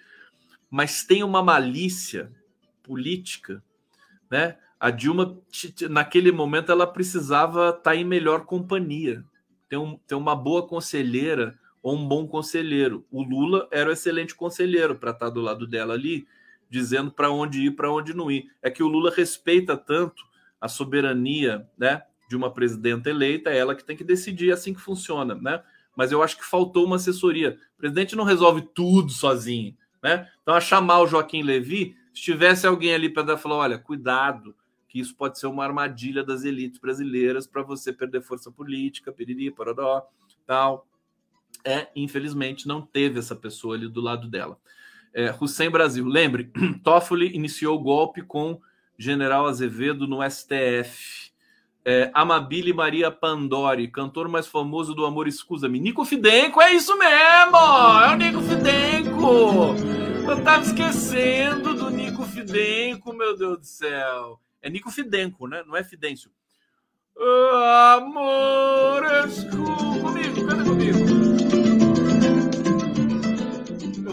[0.70, 2.32] mas tem uma malícia
[2.82, 3.62] política,
[4.30, 4.57] né?
[4.80, 5.36] A Dilma,
[5.90, 9.24] naquele momento, ela precisava estar tá em melhor companhia,
[9.68, 13.05] ter, um, ter uma boa conselheira ou um bom conselheiro.
[13.11, 16.28] O Lula era um excelente conselheiro para estar tá do lado dela ali,
[16.70, 18.51] dizendo para onde ir, para onde não ir.
[18.62, 20.22] É que o Lula respeita tanto
[20.61, 22.02] a soberania, né?
[22.28, 25.62] de uma presidenta eleita, é ela que tem que decidir, é assim que funciona, né?
[25.96, 27.59] Mas eu acho que faltou uma assessoria.
[27.74, 30.28] O presidente não resolve tudo sozinho, né?
[30.42, 34.54] Então, a chamar o Joaquim Levi, se tivesse alguém ali para falar, olha, cuidado,
[34.88, 39.50] que isso pode ser uma armadilha das elites brasileiras para você perder força política, piriri,
[39.50, 40.06] parodó,
[40.46, 40.86] tal.
[41.64, 44.59] É, infelizmente, não teve essa pessoa ali do lado dela.
[45.14, 46.52] É, Hussein Brasil, lembre,
[46.84, 48.61] Toffoli iniciou o golpe com
[48.99, 51.28] General Azevedo no STF.
[51.84, 55.80] É, Amabile Maria Pandori, cantor mais famoso do Amor Escusa-me.
[55.80, 57.57] Nico Fidenco, é isso mesmo!
[57.57, 59.74] É o Nico Fidenco!
[60.28, 64.38] Eu tava esquecendo do Nico Fidenco, meu Deus do céu.
[64.61, 65.62] É Nico Fidenco, né?
[65.66, 66.30] Não é Fidêncio.
[67.96, 70.01] Amor escusa.
[70.03, 71.67] Comigo, canta comigo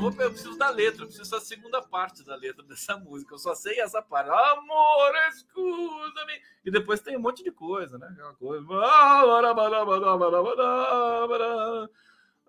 [0.02, 3.34] vou, eu preciso da letra, eu preciso da segunda parte da letra dessa música.
[3.34, 4.30] Eu só sei essa parte.
[4.30, 6.34] Amor, escuta-me.
[6.66, 8.08] E depois tem um monte de coisa, né?
[8.12, 8.66] Aquela coisa.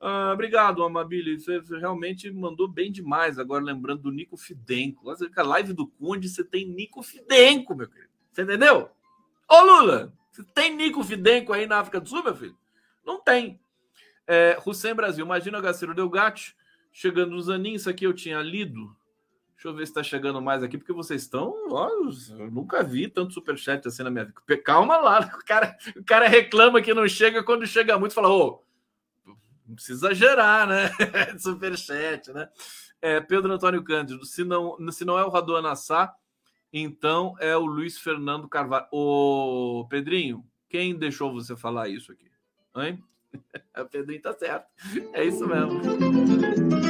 [0.00, 1.38] Ah, obrigado, Amabile.
[1.38, 3.38] Você realmente mandou bem demais.
[3.38, 5.10] Agora, lembrando do Nico Fidenco.
[5.10, 8.10] A live do Conde, você tem Nico Fidenco, meu querido.
[8.32, 8.90] Você entendeu?
[9.48, 12.56] Ô, Lula, você tem Nico Fidenco aí na África do Sul, meu filho?
[13.04, 13.60] Não tem.
[14.26, 16.56] É, Hussein Brasil, imagina o Gaciro Delgatti
[16.98, 18.96] Chegando nos aninhos, isso aqui eu tinha lido.
[19.52, 21.54] Deixa eu ver se está chegando mais aqui, porque vocês estão.
[21.68, 21.90] Ó,
[22.38, 24.62] eu nunca vi tanto superchat assim na minha vida.
[24.64, 28.64] Calma lá, o cara, o cara reclama que não chega, quando chega muito, fala, ô,
[29.66, 30.90] não precisa exagerar, né?
[31.38, 32.48] superchat, né?
[33.02, 36.14] É, Pedro Antônio Cândido, se não, se não é o Radon Nassá,
[36.72, 38.86] então é o Luiz Fernando Carvalho.
[38.90, 42.30] Ô, Pedrinho, quem deixou você falar isso aqui?
[42.74, 43.04] Hein?
[43.78, 44.66] O Pedrinho tá certo.
[45.12, 46.85] É isso mesmo.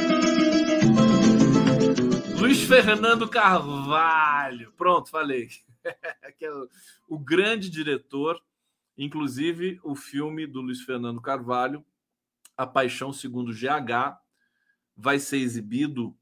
[2.39, 4.71] Luiz Fernando Carvalho.
[4.73, 5.49] Pronto, falei.
[6.37, 6.69] que é o,
[7.09, 8.39] o, grande diretor,
[8.95, 11.83] inclusive o filme do Luiz Fernando Carvalho,
[12.55, 14.19] A Paixão Segundo GH,
[14.95, 16.15] vai ser exibido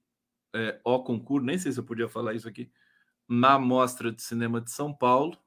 [0.54, 2.72] é, ao concurso, nem sei se eu podia falar isso aqui,
[3.28, 5.38] na Mostra de Cinema de São Paulo.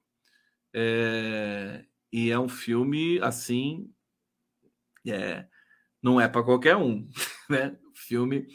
[0.74, 3.90] É, e é um filme assim
[5.06, 5.46] é,
[6.02, 7.08] não é para qualquer um,
[7.48, 7.78] né?
[7.94, 8.46] Filme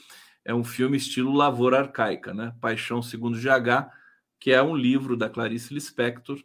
[0.46, 2.54] é um filme estilo Lavoura Arcaica, né?
[2.60, 3.90] Paixão segundo GH,
[4.40, 6.44] que é um livro da Clarice Lispector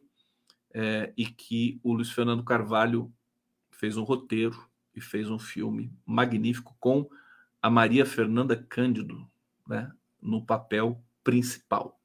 [0.73, 3.13] é, e que o Luiz Fernando Carvalho
[3.71, 7.09] fez um roteiro e fez um filme magnífico com
[7.61, 9.29] a Maria Fernanda Cândido,
[9.67, 9.91] né,
[10.21, 11.99] no papel principal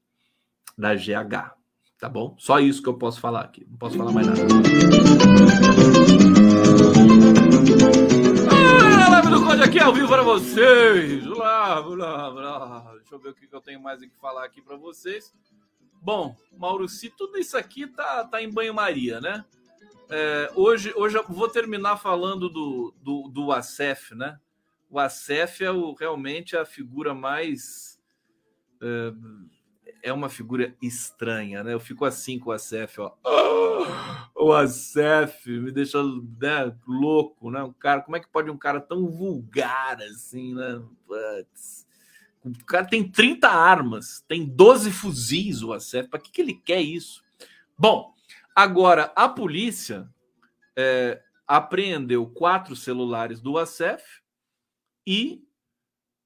[0.77, 1.55] da GH,
[1.99, 2.35] tá bom?
[2.39, 4.41] Só isso que eu posso falar aqui, não posso falar mais nada.
[9.73, 11.25] Aqui ao vivo para vocês.
[11.25, 12.93] Lá, lá, lá.
[12.97, 15.33] Deixa eu ver o que eu tenho mais que falar aqui para vocês.
[15.99, 19.43] Bom, Maurici, tudo isso aqui tá, tá em banho-maria, né?
[20.11, 24.39] É, hoje, hoje eu vou terminar falando do, do, do Acef, né?
[24.91, 27.99] O Acef é o, realmente a figura mais.
[28.79, 29.11] É,
[30.03, 31.73] é, uma figura estranha, né?
[31.73, 33.13] Eu fico assim com o Acef, ó.
[33.23, 37.63] Oh, o Acef me deixa né, louco, né?
[37.63, 40.83] Um cara, como é que pode um cara tão vulgar assim, né?
[41.07, 41.87] Putz.
[42.43, 46.09] O cara tem 30 armas, tem 12 fuzis o Acef.
[46.09, 47.23] Para que, que ele quer isso?
[47.77, 48.13] Bom,
[48.53, 50.09] agora a polícia
[50.75, 54.03] é, apreendeu quatro celulares do Acef
[55.07, 55.41] e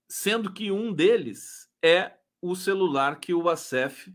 [0.10, 4.14] sendo que um deles é o celular que o Acef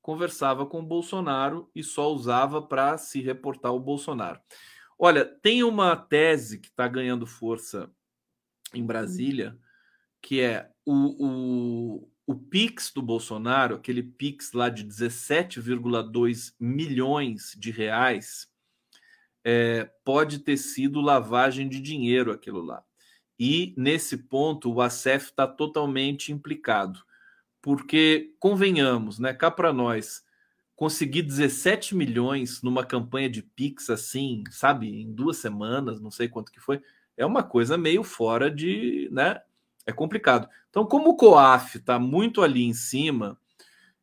[0.00, 4.40] conversava com o Bolsonaro e só usava para se reportar o Bolsonaro.
[4.98, 7.90] Olha, tem uma tese que está ganhando força
[8.74, 9.58] em Brasília,
[10.20, 17.70] que é o, o, o Pix do Bolsonaro, aquele Pix lá de 17,2 milhões de
[17.70, 18.48] reais,
[19.44, 22.84] é, pode ter sido lavagem de dinheiro aquilo lá.
[23.38, 27.04] E nesse ponto o ACF está totalmente implicado.
[27.62, 30.24] Porque, convenhamos, né, cá para nós,
[30.74, 36.50] conseguir 17 milhões numa campanha de Pix assim, sabe, em duas semanas, não sei quanto
[36.50, 36.82] que foi,
[37.16, 39.40] é uma coisa meio fora de, né,
[39.86, 40.48] é complicado.
[40.70, 43.38] Então, como o COAF está muito ali em cima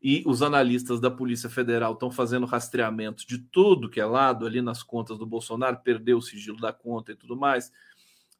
[0.01, 4.61] e os analistas da Polícia Federal estão fazendo rastreamento de tudo que é lado ali
[4.61, 7.71] nas contas do Bolsonaro, perdeu o sigilo da conta e tudo mais,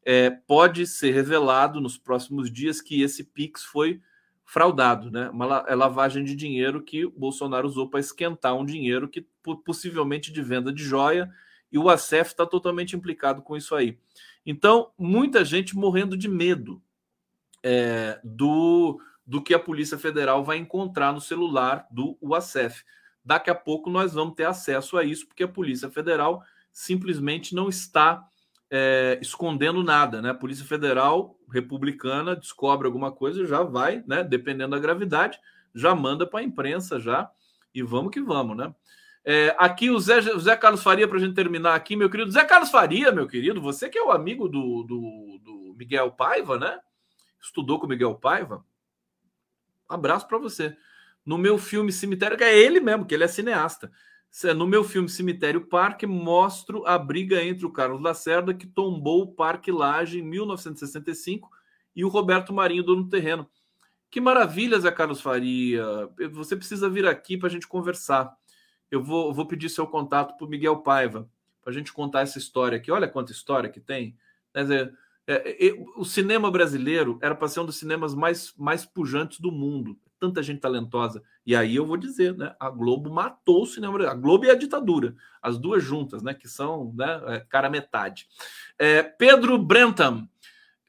[0.02, 4.00] é, pode ser revelado nos próximos dias que esse Pix foi
[4.50, 5.30] fraudado, né?
[5.30, 9.24] Uma é lavagem de dinheiro que o Bolsonaro usou para esquentar um dinheiro que
[9.64, 11.30] possivelmente de venda de joia
[11.70, 13.96] e o ACF está totalmente implicado com isso aí.
[14.44, 16.82] Então, muita gente morrendo de medo
[17.62, 22.82] é, do, do que a Polícia Federal vai encontrar no celular do UACF.
[23.24, 26.42] Daqui a pouco nós vamos ter acesso a isso, porque a Polícia Federal
[26.72, 28.26] simplesmente não está
[28.70, 30.30] é, escondendo nada, né?
[30.30, 34.22] A Polícia Federal republicana descobre alguma coisa, já vai, né?
[34.22, 35.38] Dependendo da gravidade,
[35.74, 37.30] já manda para a imprensa já
[37.74, 38.74] e vamos que vamos, né?
[39.24, 42.30] É, aqui o Zé, o Zé Carlos Faria, para a gente terminar aqui, meu querido.
[42.30, 46.58] Zé Carlos Faria, meu querido, você que é o amigo do, do, do Miguel Paiva,
[46.58, 46.78] né?
[47.40, 48.64] estudou com Miguel Paiva,
[49.88, 50.76] abraço para você.
[51.24, 53.90] No meu filme Cemitério, que é ele mesmo, que ele é cineasta.
[54.54, 59.32] No meu filme Cemitério Parque, mostro a briga entre o Carlos Lacerda, que tombou o
[59.34, 61.50] Parque Laje em 1965,
[61.94, 63.48] e o Roberto Marinho, dono do terreno.
[64.10, 65.84] Que maravilha, Zé Carlos Faria.
[66.32, 68.32] Você precisa vir aqui para a gente conversar.
[68.90, 71.28] Eu vou, vou pedir seu contato para o Miguel Paiva,
[71.62, 72.90] para a gente contar essa história aqui.
[72.90, 74.16] Olha quanta história que tem.
[74.52, 78.84] Quer dizer, é, é, o cinema brasileiro era para ser um dos cinemas mais, mais
[78.84, 79.96] pujantes do mundo.
[80.18, 81.22] Tanta gente talentosa.
[81.50, 82.54] E aí eu vou dizer, né?
[82.60, 84.16] A Globo matou o cinema brasileiro.
[84.16, 85.16] A Globo e a ditadura.
[85.42, 86.32] As duas juntas, né?
[86.32, 88.28] Que são né, é, cara metade.
[88.78, 90.28] É, Pedro Brentham.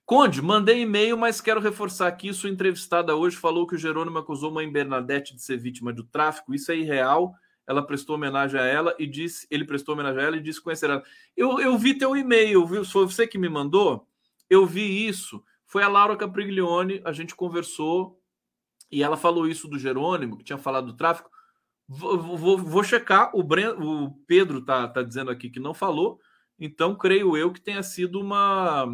[0.05, 2.31] Conde, mandei e-mail, mas quero reforçar aqui.
[2.31, 6.53] Sua entrevistada hoje falou que o Jerônimo acusou mãe Bernadette de ser vítima do tráfico.
[6.53, 7.33] Isso é irreal
[7.67, 10.89] ela prestou homenagem a ela e disse, ele prestou homenagem a ela e disse conhecer
[10.89, 11.03] ela.
[11.37, 12.85] Eu, eu vi teu e-mail, viu?
[12.85, 14.05] Foi você que me mandou?
[14.49, 15.43] Eu vi isso.
[15.65, 18.20] Foi a Laura Capriglione, a gente conversou
[18.91, 21.29] e ela falou isso do Jerônimo, que tinha falado do tráfico.
[21.87, 23.31] Vou, vou, vou checar.
[23.33, 26.19] O, o Pedro tá, tá dizendo aqui que não falou,
[26.59, 28.85] então creio eu que tenha sido uma,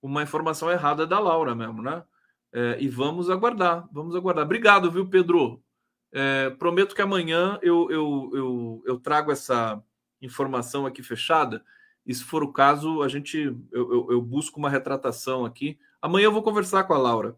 [0.00, 2.04] uma informação errada da Laura mesmo, né?
[2.52, 4.44] É, e vamos aguardar, vamos aguardar.
[4.44, 5.62] Obrigado, viu, Pedro?
[6.10, 9.82] É, prometo que amanhã eu, eu, eu, eu trago essa
[10.22, 11.62] informação aqui fechada
[12.06, 13.38] e se for o caso, a gente
[13.70, 15.78] eu, eu, eu, busco uma retratação aqui.
[16.00, 17.36] Amanhã eu vou conversar com a Laura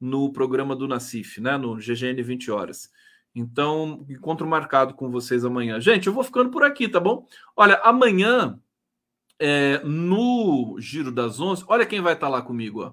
[0.00, 1.56] no programa do Nacif, né?
[1.56, 2.90] No GGN 20 horas.
[3.34, 5.80] Então, encontro marcado com vocês amanhã.
[5.80, 7.26] Gente, eu vou ficando por aqui, tá bom?
[7.56, 8.58] Olha, amanhã,
[9.38, 12.92] é, no Giro das Onze, olha quem vai estar lá comigo, ó.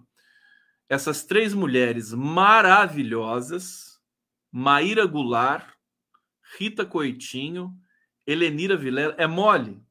[0.88, 3.99] Essas três mulheres maravilhosas:
[4.51, 5.68] Maíra Goulart,
[6.60, 7.74] Rita Coitinho,
[8.28, 9.16] Helenira Vilela.
[9.18, 9.84] É mole?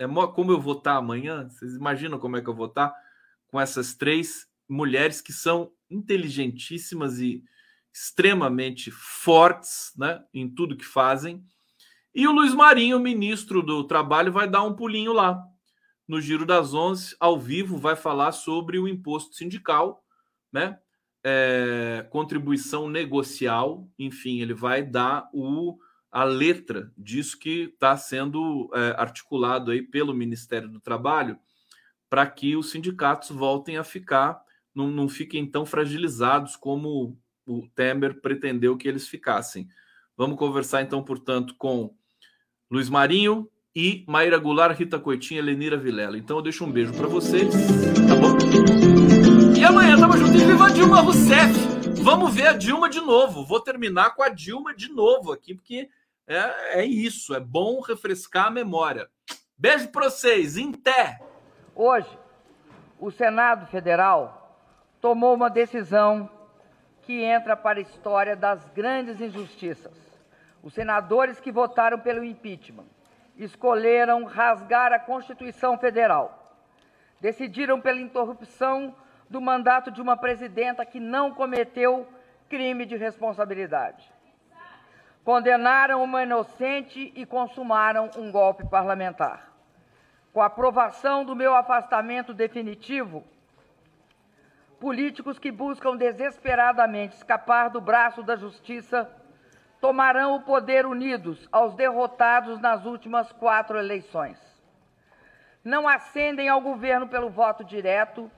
[0.00, 1.48] é como eu vou estar amanhã.
[1.48, 2.94] Vocês imaginam como é que eu vou estar
[3.48, 7.42] com essas três mulheres que são inteligentíssimas e,
[7.92, 11.44] extremamente fortes né, em tudo que fazem.
[12.14, 15.42] E o Luiz Marinho, ministro do Trabalho, vai dar um pulinho lá.
[16.06, 20.04] No Giro das Onze, ao vivo, vai falar sobre o imposto sindical,
[20.52, 20.78] né?
[21.22, 25.78] É, contribuição negocial, enfim, ele vai dar o,
[26.10, 31.38] a letra disso que está sendo é, articulado aí pelo Ministério do Trabalho
[32.08, 34.42] para que os sindicatos voltem a ficar,
[34.74, 37.16] não, não fiquem tão fragilizados como
[37.46, 39.68] o Temer pretendeu que eles ficassem.
[40.16, 41.94] Vamos conversar então, portanto, com
[42.70, 46.18] Luiz Marinho e Maíra Goulart, Rita Coitinha, Lenira Vilela.
[46.18, 47.52] Então eu deixo um beijo para vocês,
[48.06, 48.36] tá bom?
[49.58, 51.54] E amanhã tamo junto e viva Dilma Rousseff.
[52.02, 53.44] Vamos ver a Dilma de novo.
[53.44, 55.88] Vou terminar com a Dilma de novo aqui, porque
[56.26, 57.34] é, é isso.
[57.34, 59.08] É bom refrescar a memória.
[59.58, 60.56] Beijo para vocês.
[60.56, 61.20] Em té.
[61.74, 62.08] Hoje,
[62.98, 64.39] o Senado Federal
[65.00, 66.28] tomou uma decisão
[67.02, 69.98] que entra para a história das grandes injustiças.
[70.62, 72.86] Os senadores que votaram pelo impeachment
[73.36, 76.54] escolheram rasgar a Constituição Federal.
[77.20, 78.94] Decidiram pela interrupção
[79.28, 82.06] do mandato de uma presidenta que não cometeu
[82.48, 84.12] crime de responsabilidade.
[85.24, 89.50] Condenaram uma inocente e consumaram um golpe parlamentar.
[90.32, 93.24] Com a aprovação do meu afastamento definitivo,
[94.80, 99.08] políticos que buscam desesperadamente escapar do braço da justiça
[99.78, 104.38] tomarão o poder unidos aos derrotados nas últimas quatro eleições.
[105.62, 108.30] Não ascendem ao governo pelo voto direto,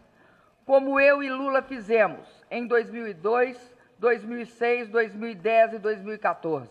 [0.66, 3.56] como eu e Lula fizemos em 2002,
[3.98, 6.68] 2006, 2010 e 2014.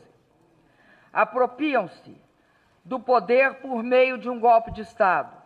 [1.13, 2.15] Apropriam-se
[2.83, 5.40] do poder por meio de um golpe de Estado